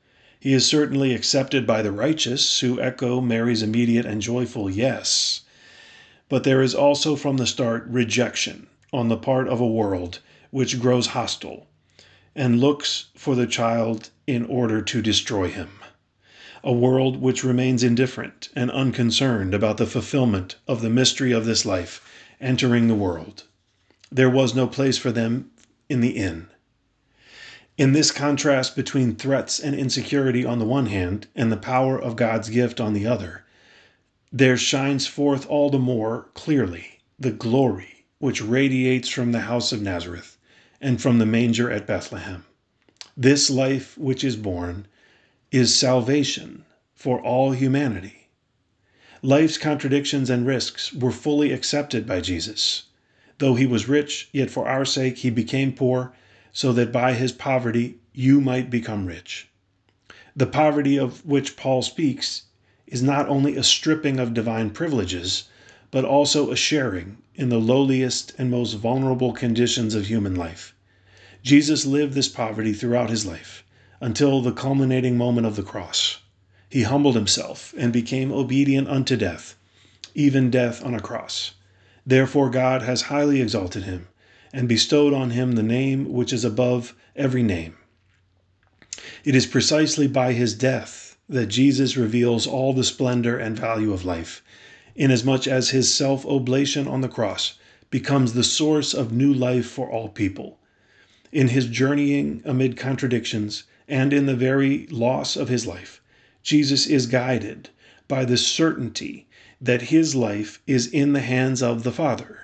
He 0.40 0.54
is 0.54 0.64
certainly 0.64 1.12
accepted 1.12 1.66
by 1.66 1.82
the 1.82 1.92
righteous, 1.92 2.60
who 2.60 2.80
echo 2.80 3.20
Mary's 3.20 3.62
immediate 3.62 4.06
and 4.06 4.22
joyful 4.22 4.70
yes. 4.70 5.42
But 6.30 6.44
there 6.44 6.62
is 6.62 6.74
also 6.74 7.14
from 7.14 7.36
the 7.36 7.46
start 7.46 7.84
rejection 7.86 8.68
on 8.90 9.08
the 9.08 9.18
part 9.18 9.48
of 9.48 9.60
a 9.60 9.66
world 9.66 10.20
which 10.50 10.80
grows 10.80 11.08
hostile 11.08 11.66
and 12.34 12.58
looks 12.58 13.08
for 13.14 13.34
the 13.34 13.46
child 13.46 14.08
in 14.26 14.46
order 14.46 14.80
to 14.80 15.02
destroy 15.02 15.50
him. 15.50 15.68
A 16.64 16.72
world 16.72 17.20
which 17.20 17.42
remains 17.42 17.82
indifferent 17.82 18.48
and 18.54 18.70
unconcerned 18.70 19.52
about 19.52 19.78
the 19.78 19.84
fulfillment 19.86 20.54
of 20.68 20.80
the 20.80 20.88
mystery 20.88 21.32
of 21.32 21.44
this 21.44 21.66
life 21.66 22.00
entering 22.40 22.86
the 22.86 22.94
world. 22.94 23.42
There 24.12 24.30
was 24.30 24.54
no 24.54 24.68
place 24.68 24.96
for 24.96 25.10
them 25.10 25.50
in 25.88 26.00
the 26.00 26.10
inn. 26.10 26.46
In 27.76 27.94
this 27.94 28.12
contrast 28.12 28.76
between 28.76 29.16
threats 29.16 29.58
and 29.58 29.74
insecurity 29.74 30.44
on 30.44 30.60
the 30.60 30.64
one 30.64 30.86
hand, 30.86 31.26
and 31.34 31.50
the 31.50 31.56
power 31.56 32.00
of 32.00 32.14
God's 32.14 32.48
gift 32.48 32.80
on 32.80 32.92
the 32.92 33.08
other, 33.08 33.42
there 34.32 34.56
shines 34.56 35.08
forth 35.08 35.44
all 35.48 35.68
the 35.68 35.80
more 35.80 36.28
clearly 36.34 37.00
the 37.18 37.32
glory 37.32 38.04
which 38.20 38.40
radiates 38.40 39.08
from 39.08 39.32
the 39.32 39.40
house 39.50 39.72
of 39.72 39.82
Nazareth 39.82 40.38
and 40.80 41.02
from 41.02 41.18
the 41.18 41.26
manger 41.26 41.68
at 41.72 41.88
Bethlehem. 41.88 42.44
This 43.16 43.50
life 43.50 43.98
which 43.98 44.22
is 44.22 44.36
born 44.36 44.86
is 45.52 45.74
salvation 45.74 46.64
for 46.94 47.20
all 47.20 47.52
humanity. 47.52 48.28
Life's 49.20 49.58
contradictions 49.58 50.30
and 50.30 50.46
risks 50.46 50.94
were 50.94 51.12
fully 51.12 51.52
accepted 51.52 52.06
by 52.06 52.22
Jesus. 52.22 52.84
Though 53.36 53.54
he 53.54 53.66
was 53.66 53.86
rich, 53.86 54.30
yet 54.32 54.50
for 54.50 54.66
our 54.66 54.86
sake 54.86 55.18
he 55.18 55.28
became 55.28 55.74
poor, 55.74 56.14
so 56.54 56.72
that 56.72 56.90
by 56.90 57.12
his 57.12 57.32
poverty 57.32 57.96
you 58.14 58.40
might 58.40 58.70
become 58.70 59.04
rich. 59.04 59.48
The 60.34 60.46
poverty 60.46 60.98
of 60.98 61.22
which 61.26 61.54
Paul 61.54 61.82
speaks 61.82 62.44
is 62.86 63.02
not 63.02 63.28
only 63.28 63.54
a 63.54 63.62
stripping 63.62 64.18
of 64.18 64.32
divine 64.32 64.70
privileges, 64.70 65.44
but 65.90 66.06
also 66.06 66.50
a 66.50 66.56
sharing 66.56 67.18
in 67.34 67.50
the 67.50 67.60
lowliest 67.60 68.32
and 68.38 68.50
most 68.50 68.72
vulnerable 68.72 69.34
conditions 69.34 69.94
of 69.94 70.06
human 70.06 70.34
life. 70.34 70.74
Jesus 71.42 71.84
lived 71.84 72.14
this 72.14 72.28
poverty 72.28 72.72
throughout 72.72 73.10
his 73.10 73.26
life 73.26 73.64
until 74.02 74.42
the 74.42 74.50
culminating 74.50 75.16
moment 75.16 75.46
of 75.46 75.54
the 75.54 75.62
cross. 75.62 76.18
He 76.68 76.82
humbled 76.82 77.14
himself 77.14 77.72
and 77.78 77.92
became 77.92 78.32
obedient 78.32 78.88
unto 78.88 79.16
death, 79.16 79.54
even 80.12 80.50
death 80.50 80.84
on 80.84 80.92
a 80.92 81.00
cross. 81.00 81.52
Therefore, 82.04 82.50
God 82.50 82.82
has 82.82 83.02
highly 83.02 83.40
exalted 83.40 83.84
him 83.84 84.08
and 84.52 84.68
bestowed 84.68 85.14
on 85.14 85.30
him 85.30 85.52
the 85.52 85.62
name 85.62 86.12
which 86.12 86.32
is 86.32 86.44
above 86.44 86.96
every 87.14 87.44
name. 87.44 87.76
It 89.24 89.36
is 89.36 89.46
precisely 89.46 90.08
by 90.08 90.32
his 90.32 90.52
death 90.52 91.16
that 91.28 91.46
Jesus 91.46 91.96
reveals 91.96 92.44
all 92.44 92.72
the 92.72 92.82
splendor 92.82 93.38
and 93.38 93.56
value 93.56 93.92
of 93.92 94.04
life 94.04 94.42
inasmuch 94.96 95.46
as 95.46 95.70
his 95.70 95.94
self 95.94 96.26
oblation 96.26 96.88
on 96.88 97.02
the 97.02 97.08
cross 97.08 97.54
becomes 97.88 98.32
the 98.32 98.42
source 98.42 98.94
of 98.94 99.12
new 99.12 99.32
life 99.32 99.66
for 99.66 99.88
all 99.88 100.08
people. 100.08 100.58
In 101.30 101.48
his 101.48 101.66
journeying 101.66 102.42
amid 102.44 102.76
contradictions 102.76 103.62
and 103.92 104.14
in 104.14 104.24
the 104.24 104.34
very 104.34 104.86
loss 104.86 105.36
of 105.36 105.50
his 105.50 105.66
life, 105.66 106.00
Jesus 106.42 106.86
is 106.86 107.06
guided 107.06 107.68
by 108.08 108.24
the 108.24 108.38
certainty 108.38 109.28
that 109.60 109.82
his 109.92 110.14
life 110.14 110.62
is 110.66 110.86
in 110.86 111.12
the 111.12 111.20
hands 111.20 111.62
of 111.62 111.82
the 111.82 111.92
Father. 111.92 112.38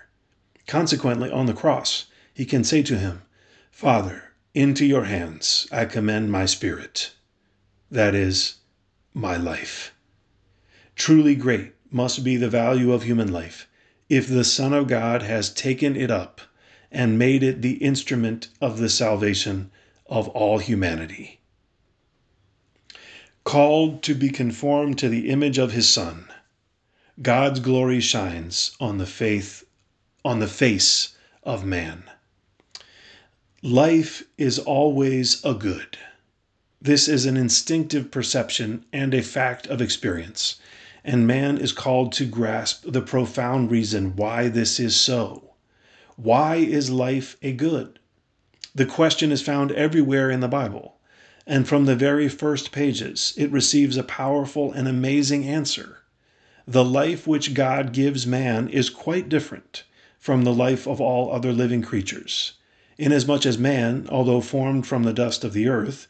Consequently, 0.67 1.31
on 1.31 1.47
the 1.47 1.55
cross, 1.55 2.05
he 2.35 2.45
can 2.45 2.65
say 2.65 2.83
to 2.83 2.99
him, 2.99 3.23
Father, 3.71 4.25
into 4.53 4.85
your 4.85 5.05
hands 5.05 5.67
I 5.73 5.87
commend 5.87 6.31
my 6.31 6.45
spirit. 6.45 7.13
That 7.91 8.15
is, 8.15 8.57
my 9.15 9.39
life. 9.39 9.95
Truly 10.97 11.35
great 11.35 11.73
must 11.91 12.25
be 12.25 12.37
the 12.37 12.51
value 12.51 12.93
of 12.93 13.05
human 13.05 13.33
life 13.33 13.67
if 14.11 14.29
the 14.29 14.45
Son 14.45 14.75
of 14.75 14.87
God 14.87 15.23
has 15.23 15.49
taken 15.49 15.97
it 15.97 16.11
up 16.11 16.43
and 16.93 17.19
made 17.19 17.43
it 17.43 17.63
the 17.63 17.77
instrument 17.77 18.49
of 18.61 18.77
the 18.77 18.91
salvation 18.91 19.71
of 20.05 20.29
all 20.29 20.59
humanity. 20.59 21.38
Called 23.49 24.03
to 24.03 24.15
be 24.15 24.29
conformed 24.29 24.99
to 24.99 25.09
the 25.09 25.31
image 25.31 25.57
of 25.57 25.73
his 25.73 25.89
Son, 25.89 26.27
God's 27.23 27.61
glory 27.61 27.99
shines 27.99 28.77
on 28.79 28.99
the 28.99 29.07
faith 29.07 29.65
on 30.23 30.39
the 30.41 30.47
face 30.47 31.17
of 31.45 31.65
man. 31.65 32.05
Life 33.63 34.25
is 34.37 34.59
always 34.59 35.43
a 35.47 35.55
good. 35.55 35.97
This 36.83 37.09
is 37.09 37.25
an 37.25 37.39
instinctive 37.39 38.11
perception 38.11 38.85
and 38.93 39.15
a 39.15 39.23
fact 39.23 39.67
of 39.67 39.81
experience 39.81 40.57
and 41.03 41.27
man 41.27 41.57
is 41.57 41.73
called 41.73 42.13
to 42.13 42.27
grasp 42.27 42.85
the 42.87 43.01
profound 43.01 43.71
reason 43.71 44.15
why 44.15 44.49
this 44.49 44.79
is 44.79 44.95
so. 44.95 45.55
Why 46.17 46.57
is 46.57 46.91
life 46.91 47.39
a 47.41 47.53
good? 47.53 47.99
The 48.75 48.85
question 48.85 49.33
is 49.33 49.41
found 49.41 49.73
everywhere 49.73 50.31
in 50.31 50.41
the 50.41 50.49
Bible, 50.49 50.98
and 51.51 51.67
from 51.67 51.87
the 51.87 51.97
very 51.97 52.29
first 52.29 52.71
pages 52.73 53.33
it 53.39 53.51
receives 53.51 53.97
a 53.97 54.03
powerful 54.03 54.71
and 54.73 54.87
amazing 54.87 55.45
answer. 55.47 56.03
The 56.67 56.85
life 56.85 57.27
which 57.27 57.55
God 57.55 57.95
gives 57.95 58.27
man 58.27 58.69
is 58.69 58.91
quite 58.91 59.31
different 59.31 59.85
from 60.19 60.45
the 60.45 60.53
life 60.53 60.87
of 60.87 61.01
all 61.01 61.33
other 61.33 61.55
living 61.55 61.81
creatures, 61.81 62.53
inasmuch 62.99 63.47
as 63.47 63.57
man, 63.57 64.07
although 64.11 64.43
formed 64.43 64.87
from 64.87 65.05
the 65.05 65.13
dust 65.15 65.43
of 65.43 65.55
the 65.55 65.69
earth, 65.69 66.07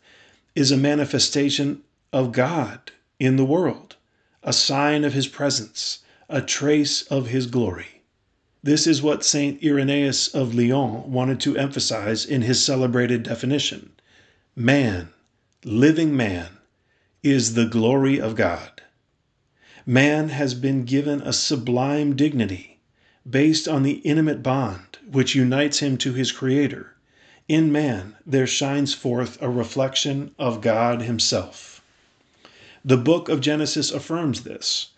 is 0.56 0.72
a 0.72 0.76
manifestation 0.76 1.82
of 2.12 2.32
God 2.32 2.90
in 3.20 3.36
the 3.36 3.44
world, 3.44 3.94
a 4.42 4.52
sign 4.52 5.04
of 5.04 5.12
his 5.12 5.28
presence, 5.28 6.00
a 6.28 6.42
trace 6.42 7.02
of 7.02 7.28
his 7.28 7.46
glory. 7.46 8.02
This 8.64 8.88
is 8.88 9.00
what 9.00 9.24
St. 9.24 9.62
Irenaeus 9.62 10.34
of 10.34 10.52
Lyons 10.52 11.06
wanted 11.06 11.38
to 11.40 11.56
emphasize 11.56 12.24
in 12.24 12.42
his 12.42 12.64
celebrated 12.64 13.22
definition 13.22 13.92
Man, 14.56 15.10
living 15.64 16.16
man, 16.16 16.46
is 17.24 17.54
the 17.54 17.66
glory 17.66 18.20
of 18.20 18.36
God. 18.36 18.80
Man 19.84 20.28
has 20.28 20.54
been 20.54 20.84
given 20.84 21.20
a 21.20 21.32
sublime 21.32 22.14
dignity 22.14 22.78
based 23.28 23.66
on 23.66 23.82
the 23.82 23.94
intimate 24.04 24.40
bond 24.40 24.98
which 25.10 25.34
unites 25.34 25.80
him 25.80 25.96
to 25.96 26.12
his 26.12 26.30
Creator. 26.30 26.94
In 27.48 27.72
man 27.72 28.14
there 28.24 28.46
shines 28.46 28.94
forth 28.94 29.36
a 29.42 29.50
reflection 29.50 30.32
of 30.38 30.60
God 30.60 31.02
Himself. 31.02 31.82
The 32.84 32.96
book 32.96 33.28
of 33.28 33.40
Genesis 33.40 33.90
affirms 33.90 34.42
this 34.44 34.90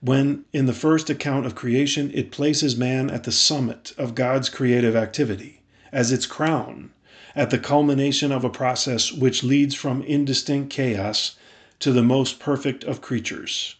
when, 0.00 0.44
in 0.52 0.66
the 0.66 0.72
first 0.72 1.08
account 1.10 1.46
of 1.46 1.54
creation, 1.54 2.10
it 2.12 2.32
places 2.32 2.76
man 2.76 3.08
at 3.08 3.22
the 3.22 3.30
summit 3.30 3.92
of 3.96 4.16
God's 4.16 4.48
creative 4.48 4.96
activity, 4.96 5.60
as 5.92 6.10
its 6.10 6.26
crown, 6.26 6.90
at 7.38 7.50
the 7.50 7.58
culmination 7.58 8.32
of 8.32 8.42
a 8.42 8.50
process 8.50 9.12
which 9.12 9.44
leads 9.44 9.72
from 9.72 10.02
indistinct 10.02 10.70
chaos 10.70 11.36
to 11.78 11.92
the 11.92 12.02
most 12.02 12.40
perfect 12.40 12.82
of 12.82 13.00
creatures. 13.00 13.76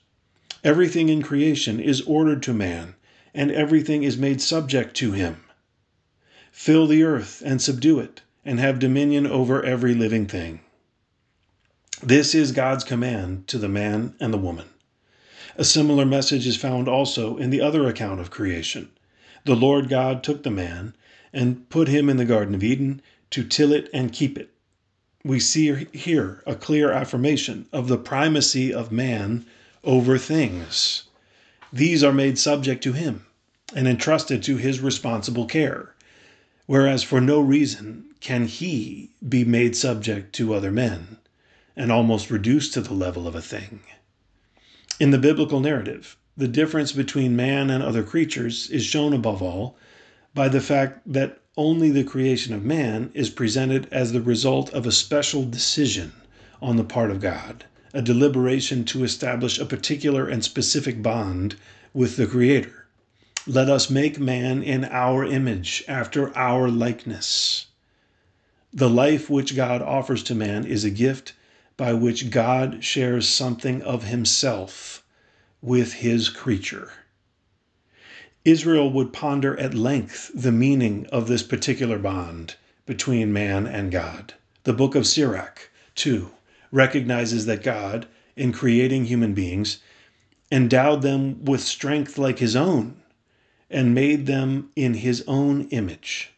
Everything 0.62 1.08
in 1.08 1.20
creation 1.20 1.80
is 1.80 2.00
ordered 2.02 2.40
to 2.40 2.54
man, 2.54 2.94
and 3.34 3.50
everything 3.50 4.04
is 4.04 4.16
made 4.16 4.40
subject 4.40 4.94
to 4.94 5.10
him. 5.10 5.42
Fill 6.52 6.86
the 6.86 7.02
earth 7.02 7.42
and 7.44 7.60
subdue 7.60 7.98
it, 7.98 8.22
and 8.44 8.60
have 8.60 8.78
dominion 8.78 9.26
over 9.26 9.64
every 9.64 9.92
living 9.92 10.26
thing. 10.26 10.60
This 12.00 12.36
is 12.36 12.52
God's 12.52 12.84
command 12.84 13.48
to 13.48 13.58
the 13.58 13.68
man 13.68 14.14
and 14.20 14.32
the 14.32 14.38
woman. 14.38 14.68
A 15.56 15.64
similar 15.64 16.06
message 16.06 16.46
is 16.46 16.56
found 16.56 16.86
also 16.86 17.36
in 17.36 17.50
the 17.50 17.60
other 17.60 17.88
account 17.88 18.20
of 18.20 18.30
creation. 18.30 18.88
The 19.44 19.56
Lord 19.56 19.88
God 19.88 20.22
took 20.22 20.44
the 20.44 20.50
man 20.52 20.94
and 21.32 21.68
put 21.68 21.88
him 21.88 22.08
in 22.08 22.18
the 22.18 22.24
Garden 22.24 22.54
of 22.54 22.62
Eden 22.62 23.02
to 23.30 23.44
till 23.44 23.73
it 23.73 23.88
and 23.92 24.12
keep 24.12 24.38
it. 24.38 24.50
We 25.25 25.40
see 25.40 25.87
here 25.92 26.42
a 26.47 26.54
clear 26.54 26.92
affirmation 26.92 27.66
of 27.73 27.88
the 27.88 27.99
primacy 27.99 28.73
of 28.73 28.92
man 28.92 29.44
over 29.85 30.18
things. 30.18 31.04
These 31.73 32.02
are 32.02 32.12
made 32.12 32.38
subject 32.38 32.82
to 32.85 32.92
him 32.92 33.26
and 33.75 33.87
entrusted 33.87 34.42
to 34.44 34.56
his 34.56 34.80
responsible 34.80 35.47
care, 35.47 35.94
whereas 36.66 37.02
for 37.02 37.20
no 37.20 37.40
reason 37.40 38.04
can 38.20 38.47
he 38.47 39.11
be 39.28 39.44
made 39.44 39.76
subject 39.76 40.35
to 40.37 40.54
other 40.54 40.70
men 40.70 41.18
and 41.76 41.92
almost 41.92 42.30
reduced 42.30 42.75
to 42.75 42.80
the 42.80 42.94
level 42.94 43.28
of 43.28 43.35
a 43.35 43.42
thing. 43.42 43.80
In 44.99 45.11
the 45.11 45.18
biblical 45.18 45.61
narrative, 45.61 46.16
the 46.37 46.49
difference 46.49 46.92
between 46.92 47.37
man 47.37 47.70
and 47.70 47.82
other 47.82 48.02
creatures 48.02 48.70
is 48.70 48.85
shown 48.85 49.12
above 49.12 49.42
all 49.42 49.76
by 50.35 50.49
the 50.49 50.61
fact 50.61 51.00
that 51.04 51.40
only 51.58 51.90
the 51.90 52.04
creation 52.04 52.54
of 52.54 52.64
man 52.64 53.10
is 53.14 53.28
presented 53.28 53.88
as 53.90 54.12
the 54.12 54.22
result 54.22 54.70
of 54.70 54.86
a 54.86 54.92
special 54.92 55.44
decision 55.44 56.12
on 56.62 56.76
the 56.76 56.84
part 56.84 57.10
of 57.10 57.20
God, 57.20 57.64
a 57.92 58.00
deliberation 58.00 58.84
to 58.84 59.02
establish 59.02 59.58
a 59.58 59.66
particular 59.66 60.28
and 60.28 60.44
specific 60.44 61.02
bond 61.02 61.56
with 61.92 62.16
the 62.16 62.28
Creator. 62.28 62.86
Let 63.44 63.68
us 63.68 63.90
make 63.90 64.20
man 64.20 64.62
in 64.62 64.84
our 64.84 65.24
image, 65.24 65.82
after 65.88 66.37
our 66.38 66.68
likeness. 66.68 67.66
The 68.72 68.88
life 68.88 69.28
which 69.28 69.56
God 69.56 69.83
offers 69.83 70.22
to 70.24 70.37
man 70.37 70.64
is 70.64 70.85
a 70.85 70.90
gift 70.90 71.33
by 71.76 71.92
which 71.92 72.30
God 72.30 72.85
shares 72.85 73.28
something 73.28 73.83
of 73.83 74.04
himself 74.04 75.02
with 75.61 75.94
his 75.94 76.28
creature. 76.28 76.92
Israel 78.50 78.90
would 78.90 79.12
ponder 79.12 79.61
at 79.61 79.74
length 79.74 80.30
the 80.34 80.50
meaning 80.50 81.04
of 81.12 81.28
this 81.28 81.42
particular 81.42 81.98
bond 81.98 82.54
between 82.87 83.30
man 83.30 83.66
and 83.66 83.92
God. 83.92 84.32
The 84.64 84.72
book 84.72 84.94
of 84.94 85.06
Sirach, 85.06 85.70
too, 85.94 86.30
recognizes 86.72 87.44
that 87.44 87.62
God, 87.62 88.06
in 88.37 88.52
creating 88.52 89.04
human 89.04 89.34
beings, 89.34 89.80
endowed 90.50 91.02
them 91.02 91.44
with 91.44 91.61
strength 91.61 92.16
like 92.16 92.38
his 92.38 92.56
own 92.56 93.02
and 93.68 93.94
made 93.94 94.24
them 94.24 94.70
in 94.74 94.94
his 94.94 95.22
own 95.26 95.68
image. 95.68 96.30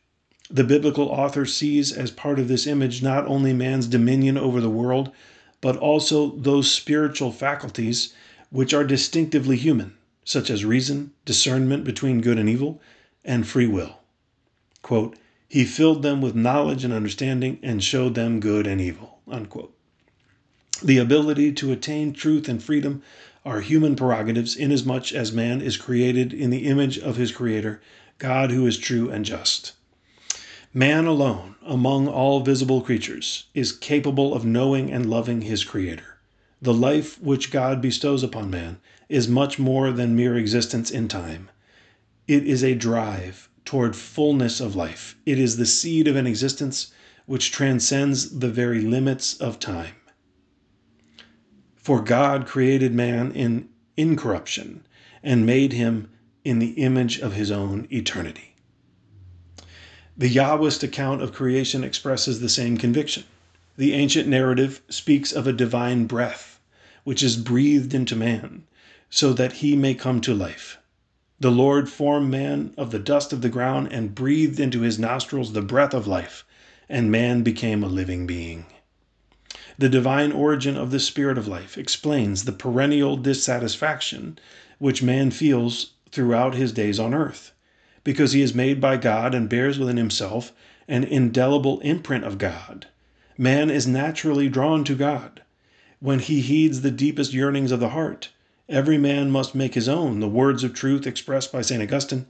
The 0.51 0.64
biblical 0.64 1.07
author 1.11 1.46
sees 1.46 1.92
as 1.92 2.11
part 2.11 2.40
of 2.40 2.49
this 2.49 2.66
image 2.66 3.05
not 3.05 3.25
only 3.29 3.53
man's 3.53 3.87
dominion 3.87 4.37
over 4.37 4.61
the 4.61 4.68
world, 4.68 5.12
but 5.61 5.77
also 5.77 6.31
those 6.31 6.73
spiritual 6.73 7.31
faculties 7.31 8.12
which 8.51 8.75
are 8.75 8.83
distinctively 8.83 9.57
human, 9.57 9.94
such 10.31 10.49
as 10.49 10.64
reason, 10.64 11.11
discernment 11.25 11.83
between 11.83 12.21
good 12.21 12.38
and 12.38 12.49
evil, 12.49 12.81
and 13.25 13.49
free 13.49 13.66
will. 13.66 13.99
Quote, 14.81 15.19
he 15.49 15.64
filled 15.64 16.05
them 16.05 16.21
with 16.21 16.37
knowledge 16.37 16.85
and 16.85 16.93
understanding 16.93 17.59
and 17.64 17.83
showed 17.83 18.14
them 18.14 18.38
good 18.38 18.64
and 18.64 18.81
evil. 18.81 19.19
Unquote. 19.27 19.77
The 20.85 20.99
ability 20.99 21.51
to 21.55 21.73
attain 21.73 22.12
truth 22.12 22.49
and 22.49 22.62
freedom 22.62 23.03
are 23.45 23.61
human 23.61 23.97
prerogatives 23.97 24.55
inasmuch 24.55 25.11
as 25.12 25.33
man 25.33 25.61
is 25.61 25.77
created 25.77 26.33
in 26.33 26.51
the 26.51 26.69
image 26.69 26.97
of 26.97 27.16
his 27.16 27.33
Creator, 27.33 27.83
God 28.19 28.53
who 28.53 28.69
is 28.69 28.79
true 28.79 29.11
and 29.11 29.25
just. 29.25 29.73
Man 30.73 31.07
alone, 31.07 31.57
among 31.66 32.07
all 32.07 32.38
visible 32.38 32.83
creatures, 32.83 33.47
is 33.53 33.73
capable 33.73 34.33
of 34.33 34.45
knowing 34.45 34.93
and 34.93 35.11
loving 35.11 35.43
his 35.43 35.64
Creator. 35.64 36.19
The 36.62 36.73
life 36.73 37.21
which 37.21 37.51
God 37.51 37.83
bestows 37.83 38.23
upon 38.23 38.49
man 38.49 38.79
is 39.11 39.29
much 39.29 39.59
more 39.59 39.90
than 39.90 40.16
mere 40.16 40.37
existence 40.37 40.90
in 40.90 41.09
time. 41.09 41.51
It 42.29 42.46
is 42.46 42.62
a 42.62 42.77
drive 42.77 43.51
toward 43.64 43.96
fullness 43.96 44.61
of 44.61 44.77
life. 44.77 45.16
It 45.27 45.38
is 45.38 45.57
the 45.57 45.66
seed 45.66 46.07
of 46.09 46.16
an 46.16 46.29
existence 46.29 46.92
which 47.27 47.51
transcends 47.51 48.38
the 48.38 48.49
very 48.49 48.81
limits 48.81 49.35
of 49.35 49.59
time. 49.59 49.96
For 51.75 52.01
God 52.01 52.46
created 52.46 52.94
man 52.94 53.33
in 53.33 53.68
incorruption 53.96 54.87
and 55.23 55.44
made 55.44 55.73
him 55.73 56.09
in 56.44 56.61
the 56.61 56.70
image 56.73 57.18
of 57.18 57.35
his 57.35 57.51
own 57.51 57.88
eternity. 57.90 58.55
The 60.16 60.29
Yahwist 60.29 60.83
account 60.83 61.20
of 61.20 61.33
creation 61.33 61.83
expresses 61.83 62.40
the 62.40 62.49
same 62.49 62.77
conviction. 62.77 63.25
The 63.77 63.92
ancient 63.92 64.29
narrative 64.29 64.83
speaks 64.88 65.33
of 65.33 65.46
a 65.46 65.53
divine 65.53 66.07
breath, 66.07 66.61
which 67.05 67.23
is 67.23 67.37
breathed 67.37 67.92
into 67.92 68.14
man, 68.14 68.64
so 69.11 69.33
that 69.33 69.55
he 69.55 69.75
may 69.75 69.92
come 69.92 70.20
to 70.20 70.33
life. 70.33 70.79
The 71.40 71.51
Lord 71.51 71.88
formed 71.88 72.31
man 72.31 72.73
of 72.77 72.92
the 72.92 72.99
dust 72.99 73.33
of 73.33 73.42
the 73.42 73.49
ground 73.49 73.88
and 73.90 74.14
breathed 74.14 74.61
into 74.61 74.83
his 74.83 74.99
nostrils 74.99 75.53
the 75.53 75.62
breath 75.62 75.92
of 75.92 76.07
life, 76.07 76.44
and 76.88 77.11
man 77.11 77.42
became 77.42 77.83
a 77.83 77.88
living 77.88 78.27
being. 78.27 78.66
The 79.79 79.88
divine 79.88 80.31
origin 80.31 80.77
of 80.77 80.90
the 80.90 81.01
spirit 81.01 81.38
of 81.38 81.49
life 81.49 81.77
explains 81.77 82.44
the 82.44 82.53
perennial 82.53 83.16
dissatisfaction 83.16 84.38
which 84.79 85.03
man 85.03 85.31
feels 85.31 85.92
throughout 86.12 86.55
his 86.55 86.73
days 86.73 87.01
on 87.01 87.14
earth 87.14 87.53
because 88.05 88.33
he 88.33 88.42
is 88.42 88.55
made 88.55 88.81
by 88.81 88.96
God 88.96 89.35
and 89.35 89.49
bears 89.49 89.79
within 89.79 89.96
himself 89.96 90.53
an 90.87 91.05
indelible 91.05 91.81
imprint 91.81 92.25
of 92.25 92.38
God. 92.38 92.87
Man 93.37 93.70
is 93.70 93.87
naturally 93.87 94.49
drawn 94.49 94.85
to 94.85 94.94
God. 94.94 95.42
When 95.99 96.18
he 96.18 96.40
heeds 96.40 96.81
the 96.81 96.90
deepest 96.90 97.33
yearnings 97.33 97.73
of 97.73 97.81
the 97.81 97.90
heart, 97.90 98.29
every 98.71 98.97
man 98.97 99.33
must 99.33 99.53
make 99.53 99.75
his 99.75 99.89
own 99.89 100.21
the 100.21 100.29
words 100.29 100.63
of 100.63 100.73
truth 100.73 101.05
expressed 101.05 101.51
by 101.51 101.61
St. 101.61 101.83
Augustine 101.83 102.27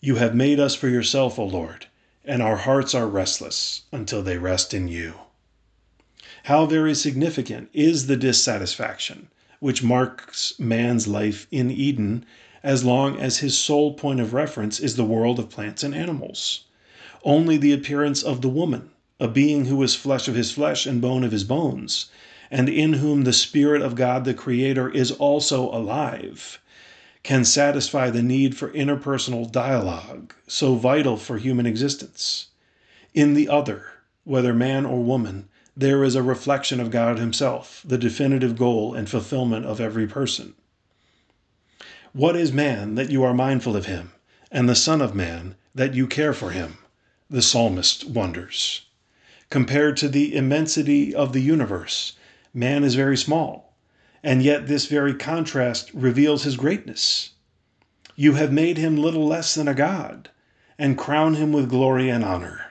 You 0.00 0.14
have 0.14 0.32
made 0.32 0.60
us 0.60 0.76
for 0.76 0.88
yourself, 0.88 1.40
O 1.40 1.44
Lord, 1.44 1.86
and 2.24 2.40
our 2.40 2.54
hearts 2.58 2.94
are 2.94 3.08
restless 3.08 3.82
until 3.90 4.22
they 4.22 4.38
rest 4.38 4.72
in 4.72 4.86
you. 4.86 5.14
How 6.44 6.66
very 6.66 6.94
significant 6.94 7.68
is 7.72 8.06
the 8.06 8.16
dissatisfaction 8.16 9.26
which 9.58 9.82
marks 9.82 10.56
man's 10.56 11.08
life 11.08 11.48
in 11.50 11.68
Eden 11.72 12.26
as 12.62 12.84
long 12.84 13.18
as 13.18 13.38
his 13.38 13.58
sole 13.58 13.94
point 13.94 14.20
of 14.20 14.32
reference 14.32 14.78
is 14.78 14.94
the 14.94 15.04
world 15.04 15.40
of 15.40 15.50
plants 15.50 15.82
and 15.82 15.96
animals. 15.96 16.62
Only 17.24 17.56
the 17.56 17.72
appearance 17.72 18.22
of 18.22 18.40
the 18.40 18.48
woman, 18.48 18.90
a 19.18 19.26
being 19.26 19.64
who 19.64 19.82
is 19.82 19.96
flesh 19.96 20.28
of 20.28 20.36
his 20.36 20.52
flesh 20.52 20.86
and 20.86 21.00
bone 21.00 21.24
of 21.24 21.32
his 21.32 21.42
bones, 21.42 22.06
and 22.52 22.68
in 22.68 22.92
whom 22.92 23.24
the 23.24 23.32
Spirit 23.32 23.80
of 23.80 23.94
God 23.94 24.26
the 24.26 24.34
Creator 24.34 24.90
is 24.90 25.10
also 25.10 25.70
alive, 25.70 26.60
can 27.22 27.46
satisfy 27.46 28.10
the 28.10 28.22
need 28.22 28.54
for 28.54 28.68
interpersonal 28.72 29.50
dialogue, 29.50 30.34
so 30.46 30.74
vital 30.74 31.16
for 31.16 31.38
human 31.38 31.64
existence. 31.64 32.48
In 33.14 33.32
the 33.32 33.48
other, 33.48 33.86
whether 34.24 34.52
man 34.52 34.84
or 34.84 35.02
woman, 35.02 35.48
there 35.74 36.04
is 36.04 36.14
a 36.14 36.22
reflection 36.22 36.78
of 36.78 36.90
God 36.90 37.18
Himself, 37.18 37.80
the 37.86 37.96
definitive 37.96 38.58
goal 38.58 38.92
and 38.92 39.08
fulfillment 39.08 39.64
of 39.64 39.80
every 39.80 40.06
person. 40.06 40.52
What 42.12 42.36
is 42.36 42.52
man 42.52 42.96
that 42.96 43.08
you 43.08 43.24
are 43.24 43.32
mindful 43.32 43.74
of 43.76 43.86
him, 43.86 44.12
and 44.50 44.68
the 44.68 44.74
Son 44.74 45.00
of 45.00 45.14
Man 45.14 45.54
that 45.74 45.94
you 45.94 46.06
care 46.06 46.34
for 46.34 46.50
him? 46.50 46.76
The 47.30 47.40
psalmist 47.40 48.04
wonders. 48.04 48.82
Compared 49.48 49.96
to 49.96 50.08
the 50.10 50.36
immensity 50.36 51.14
of 51.14 51.32
the 51.32 51.40
universe, 51.40 52.12
man 52.54 52.84
is 52.84 52.94
very 52.94 53.16
small, 53.16 53.74
and 54.22 54.42
yet 54.42 54.66
this 54.66 54.86
very 54.86 55.14
contrast 55.14 55.90
reveals 55.94 56.44
his 56.44 56.56
greatness. 56.56 57.30
You 58.14 58.34
have 58.34 58.52
made 58.52 58.76
him 58.76 58.96
little 58.96 59.26
less 59.26 59.54
than 59.54 59.68
a 59.68 59.74
god, 59.74 60.28
and 60.78 60.98
crown 60.98 61.34
him 61.36 61.52
with 61.52 61.70
glory 61.70 62.10
and 62.10 62.22
honor. 62.22 62.66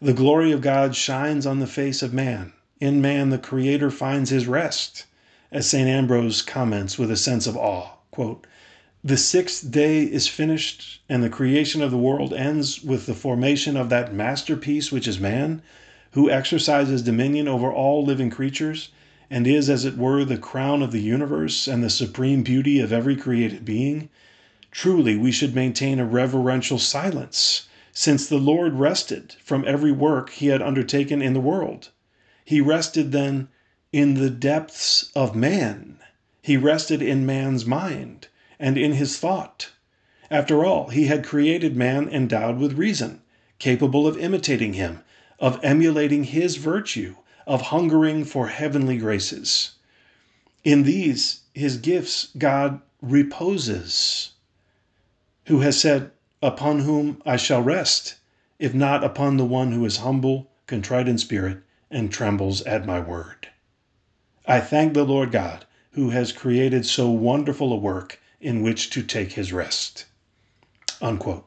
The 0.00 0.14
glory 0.14 0.52
of 0.52 0.60
God 0.60 0.96
shines 0.96 1.44
on 1.44 1.58
the 1.58 1.66
face 1.66 2.02
of 2.02 2.14
man. 2.14 2.52
In 2.80 3.00
man, 3.02 3.30
the 3.30 3.38
Creator 3.38 3.90
finds 3.90 4.30
his 4.30 4.46
rest, 4.46 5.04
as 5.50 5.66
St. 5.66 5.88
Ambrose 5.88 6.40
comments 6.40 6.98
with 6.98 7.10
a 7.10 7.16
sense 7.16 7.46
of 7.46 7.56
awe. 7.56 7.96
Quote, 8.10 8.46
the 9.04 9.16
sixth 9.16 9.70
day 9.70 10.02
is 10.02 10.28
finished, 10.28 11.02
and 11.08 11.22
the 11.22 11.28
creation 11.28 11.82
of 11.82 11.90
the 11.90 11.98
world 11.98 12.32
ends 12.32 12.82
with 12.82 13.06
the 13.06 13.14
formation 13.14 13.76
of 13.76 13.90
that 13.90 14.14
masterpiece 14.14 14.90
which 14.90 15.06
is 15.06 15.20
man, 15.20 15.62
who 16.12 16.30
exercises 16.30 17.02
dominion 17.02 17.46
over 17.46 17.70
all 17.70 18.02
living 18.02 18.30
creatures, 18.30 18.88
and 19.28 19.46
is, 19.46 19.68
as 19.68 19.84
it 19.84 19.98
were, 19.98 20.24
the 20.24 20.38
crown 20.38 20.82
of 20.82 20.90
the 20.90 21.02
universe 21.02 21.68
and 21.68 21.84
the 21.84 21.90
supreme 21.90 22.42
beauty 22.42 22.80
of 22.80 22.94
every 22.94 23.14
created 23.14 23.62
being. 23.62 24.08
Truly, 24.70 25.18
we 25.18 25.30
should 25.30 25.54
maintain 25.54 25.98
a 25.98 26.06
reverential 26.06 26.78
silence, 26.78 27.68
since 27.92 28.26
the 28.26 28.38
Lord 28.38 28.72
rested 28.76 29.34
from 29.44 29.66
every 29.66 29.92
work 29.92 30.30
he 30.30 30.46
had 30.46 30.62
undertaken 30.62 31.20
in 31.20 31.34
the 31.34 31.40
world. 31.40 31.90
He 32.42 32.62
rested 32.62 33.12
then 33.12 33.48
in 33.92 34.14
the 34.14 34.30
depths 34.30 35.10
of 35.14 35.36
man, 35.36 35.98
he 36.40 36.56
rested 36.56 37.02
in 37.02 37.26
man's 37.26 37.66
mind 37.66 38.28
and 38.58 38.78
in 38.78 38.92
his 38.94 39.18
thought. 39.18 39.72
After 40.30 40.64
all, 40.64 40.88
he 40.88 41.04
had 41.08 41.22
created 41.22 41.76
man 41.76 42.08
endowed 42.08 42.56
with 42.56 42.78
reason, 42.78 43.20
capable 43.58 44.06
of 44.06 44.16
imitating 44.16 44.72
him, 44.72 45.00
of 45.38 45.60
emulating 45.62 46.24
his 46.24 46.56
virtue, 46.56 47.16
of 47.46 47.62
hungering 47.62 48.24
for 48.24 48.48
heavenly 48.48 48.98
graces. 48.98 49.72
In 50.64 50.82
these, 50.82 51.40
his 51.54 51.76
gifts, 51.76 52.28
God 52.36 52.80
reposes, 53.00 54.30
who 55.46 55.60
has 55.60 55.80
said, 55.80 56.10
Upon 56.42 56.80
whom 56.80 57.20
I 57.26 57.36
shall 57.36 57.62
rest, 57.62 58.16
if 58.58 58.74
not 58.74 59.02
upon 59.02 59.36
the 59.36 59.44
one 59.44 59.72
who 59.72 59.84
is 59.84 59.98
humble, 59.98 60.50
contrite 60.66 61.08
in 61.08 61.18
spirit, 61.18 61.58
and 61.90 62.12
trembles 62.12 62.62
at 62.62 62.86
my 62.86 63.00
word. 63.00 63.48
I 64.46 64.60
thank 64.60 64.94
the 64.94 65.04
Lord 65.04 65.32
God, 65.32 65.66
who 65.92 66.10
has 66.10 66.32
created 66.32 66.86
so 66.86 67.10
wonderful 67.10 67.72
a 67.72 67.76
work 67.76 68.20
in 68.40 68.62
which 68.62 68.90
to 68.90 69.02
take 69.02 69.32
his 69.32 69.52
rest. 69.52 70.04
Unquote. 71.00 71.44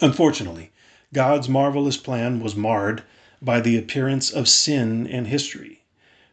Unfortunately, 0.00 0.70
God's 1.12 1.48
marvelous 1.48 1.96
plan 1.96 2.38
was 2.38 2.54
marred 2.54 3.02
by 3.42 3.60
the 3.60 3.76
appearance 3.76 4.30
of 4.30 4.48
sin 4.48 5.06
in 5.06 5.24
history. 5.24 5.82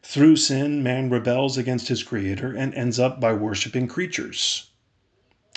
Through 0.03 0.35
sin, 0.35 0.83
man 0.83 1.09
rebels 1.09 1.57
against 1.57 1.87
his 1.87 2.03
Creator 2.03 2.53
and 2.53 2.73
ends 2.75 2.99
up 2.99 3.19
by 3.19 3.33
worshiping 3.33 3.87
creatures. 3.87 4.69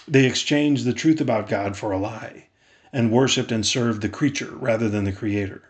They 0.09 0.25
exchanged 0.25 0.87
the 0.87 0.95
truth 0.95 1.21
about 1.21 1.49
God 1.49 1.77
for 1.77 1.93
a 1.93 1.99
lie 1.99 2.47
and 2.95 3.13
worshiped 3.13 3.53
and 3.53 3.67
served 3.67 4.01
the 4.01 4.09
creature 4.09 4.57
rather 4.57 4.89
than 4.89 5.05
the 5.05 5.13
Creator. 5.13 5.65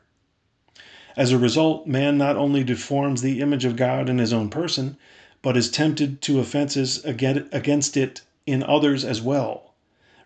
As 1.16 1.32
a 1.32 1.38
result, 1.38 1.88
man 1.88 2.16
not 2.16 2.36
only 2.36 2.62
deforms 2.62 3.20
the 3.20 3.40
image 3.40 3.64
of 3.64 3.74
God 3.74 4.08
in 4.08 4.18
his 4.18 4.32
own 4.32 4.48
person, 4.48 4.96
but 5.42 5.56
is 5.56 5.70
tempted 5.70 6.22
to 6.22 6.38
offenses 6.38 7.04
against 7.04 7.96
it 7.96 8.20
in 8.46 8.62
others 8.62 9.04
as 9.04 9.20
well, 9.20 9.74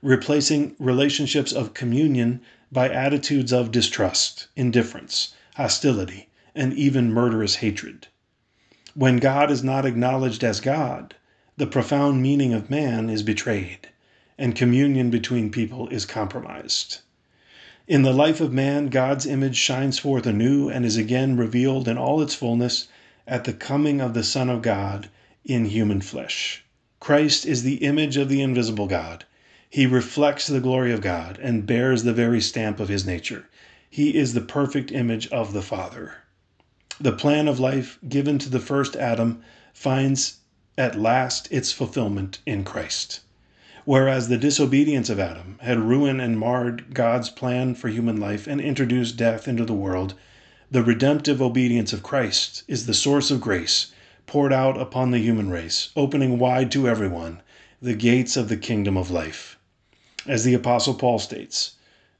replacing 0.02 0.76
relationships 0.78 1.52
of 1.52 1.72
communion 1.72 2.42
by 2.72 2.88
attitudes 2.88 3.52
of 3.52 3.70
distrust, 3.70 4.48
indifference, 4.56 5.34
hostility, 5.56 6.28
and 6.54 6.72
even 6.72 7.12
murderous 7.12 7.56
hatred. 7.56 8.08
When 8.94 9.18
God 9.18 9.50
is 9.50 9.64
not 9.64 9.84
acknowledged 9.84 10.44
as 10.44 10.60
God, 10.60 11.14
the 11.56 11.66
profound 11.66 12.22
meaning 12.22 12.52
of 12.52 12.70
man 12.70 13.10
is 13.10 13.22
betrayed, 13.22 13.88
and 14.38 14.56
communion 14.56 15.10
between 15.10 15.50
people 15.50 15.88
is 15.88 16.06
compromised. 16.06 17.00
In 17.86 18.02
the 18.02 18.14
life 18.14 18.40
of 18.40 18.52
man, 18.52 18.88
God's 18.88 19.26
image 19.26 19.56
shines 19.56 19.98
forth 19.98 20.26
anew 20.26 20.70
and 20.70 20.86
is 20.86 20.96
again 20.96 21.36
revealed 21.36 21.86
in 21.86 21.98
all 21.98 22.22
its 22.22 22.34
fullness 22.34 22.88
at 23.26 23.44
the 23.44 23.52
coming 23.52 24.00
of 24.00 24.14
the 24.14 24.24
Son 24.24 24.48
of 24.48 24.62
God 24.62 25.10
in 25.44 25.66
human 25.66 26.00
flesh. 26.00 26.64
Christ 26.98 27.44
is 27.44 27.62
the 27.62 27.84
image 27.84 28.16
of 28.16 28.28
the 28.28 28.40
invisible 28.40 28.86
God. 28.86 29.26
He 29.74 29.86
reflects 29.86 30.46
the 30.46 30.60
glory 30.60 30.92
of 30.92 31.00
God 31.00 31.36
and 31.42 31.66
bears 31.66 32.04
the 32.04 32.12
very 32.12 32.40
stamp 32.40 32.78
of 32.78 32.88
his 32.88 33.04
nature. 33.04 33.46
He 33.90 34.14
is 34.14 34.32
the 34.32 34.40
perfect 34.40 34.92
image 34.92 35.26
of 35.32 35.52
the 35.52 35.62
Father. 35.62 36.18
The 37.00 37.10
plan 37.10 37.48
of 37.48 37.58
life 37.58 37.98
given 38.08 38.38
to 38.38 38.48
the 38.48 38.60
first 38.60 38.94
Adam 38.94 39.42
finds 39.72 40.36
at 40.78 40.94
last 40.96 41.48
its 41.50 41.72
fulfillment 41.72 42.38
in 42.46 42.62
Christ. 42.62 43.18
Whereas 43.84 44.28
the 44.28 44.36
disobedience 44.36 45.10
of 45.10 45.18
Adam 45.18 45.58
had 45.60 45.80
ruined 45.80 46.20
and 46.20 46.38
marred 46.38 46.94
God's 46.94 47.28
plan 47.28 47.74
for 47.74 47.88
human 47.88 48.18
life 48.20 48.46
and 48.46 48.60
introduced 48.60 49.16
death 49.16 49.48
into 49.48 49.64
the 49.64 49.74
world, 49.74 50.14
the 50.70 50.84
redemptive 50.84 51.42
obedience 51.42 51.92
of 51.92 52.04
Christ 52.04 52.62
is 52.68 52.86
the 52.86 52.94
source 52.94 53.32
of 53.32 53.40
grace 53.40 53.90
poured 54.26 54.52
out 54.52 54.80
upon 54.80 55.10
the 55.10 55.18
human 55.18 55.50
race, 55.50 55.88
opening 55.96 56.38
wide 56.38 56.70
to 56.70 56.86
everyone 56.86 57.42
the 57.82 57.96
gates 57.96 58.36
of 58.36 58.48
the 58.48 58.56
kingdom 58.56 58.96
of 58.96 59.10
life. 59.10 59.58
As 60.26 60.42
the 60.42 60.54
Apostle 60.54 60.94
Paul 60.94 61.18
states, 61.18 61.72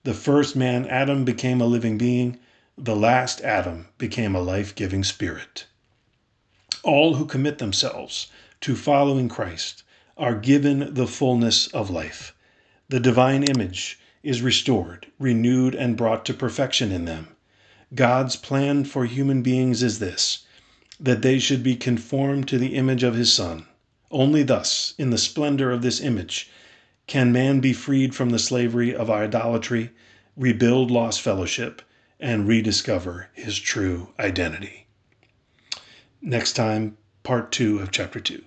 the 0.03 0.13
first 0.13 0.55
man, 0.55 0.87
Adam, 0.89 1.25
became 1.25 1.63
a 1.63 1.67
living 1.67 1.97
being, 1.97 2.39
the 2.77 2.95
last 2.95 3.41
Adam 3.41 3.89
became 3.97 4.35
a 4.37 4.43
life 4.43 4.75
giving 4.75 5.03
spirit. 5.03 5.65
All 6.83 7.15
who 7.15 7.25
commit 7.25 7.57
themselves 7.57 8.27
to 8.61 8.77
following 8.77 9.31
Christ 9.31 9.85
are 10.19 10.35
given 10.35 10.93
the 10.93 11.07
fullness 11.07 11.67
of 11.69 11.89
life. 11.89 12.35
The 12.91 13.01
divine 13.01 13.43
image 13.43 13.99
is 14.23 14.43
restored, 14.43 15.07
renewed, 15.19 15.75
and 15.75 15.97
brought 15.97 16.27
to 16.27 16.35
perfection 16.35 16.93
in 16.93 17.07
them. 17.07 17.29
God's 17.95 18.37
plan 18.37 18.85
for 18.85 19.07
human 19.07 19.41
beings 19.41 19.83
is 19.83 19.99
this 19.99 20.45
that 21.01 21.23
they 21.23 21.39
should 21.39 21.63
be 21.63 21.75
conformed 21.75 22.49
to 22.49 22.59
the 22.59 22.75
image 22.75 23.03
of 23.03 23.15
his 23.15 23.33
Son. 23.33 23.65
Only 24.11 24.43
thus, 24.43 24.93
in 24.99 25.09
the 25.09 25.17
splendor 25.17 25.71
of 25.71 25.81
this 25.81 26.03
image, 26.03 26.51
can 27.07 27.33
man 27.33 27.61
be 27.61 27.73
freed 27.73 28.15
from 28.15 28.31
the 28.31 28.39
slavery 28.39 28.95
of 28.95 29.11
idolatry, 29.11 29.91
rebuild 30.37 30.91
lost 30.91 31.21
fellowship, 31.21 31.83
and 32.19 32.49
rediscover 32.49 33.29
his 33.35 33.59
true 33.59 34.09
identity. 34.19 34.87
Next 36.23 36.55
time, 36.55 36.97
part 37.23 37.53
two 37.53 37.79
of 37.81 37.91
chapter 37.91 38.21
two. 38.21 38.45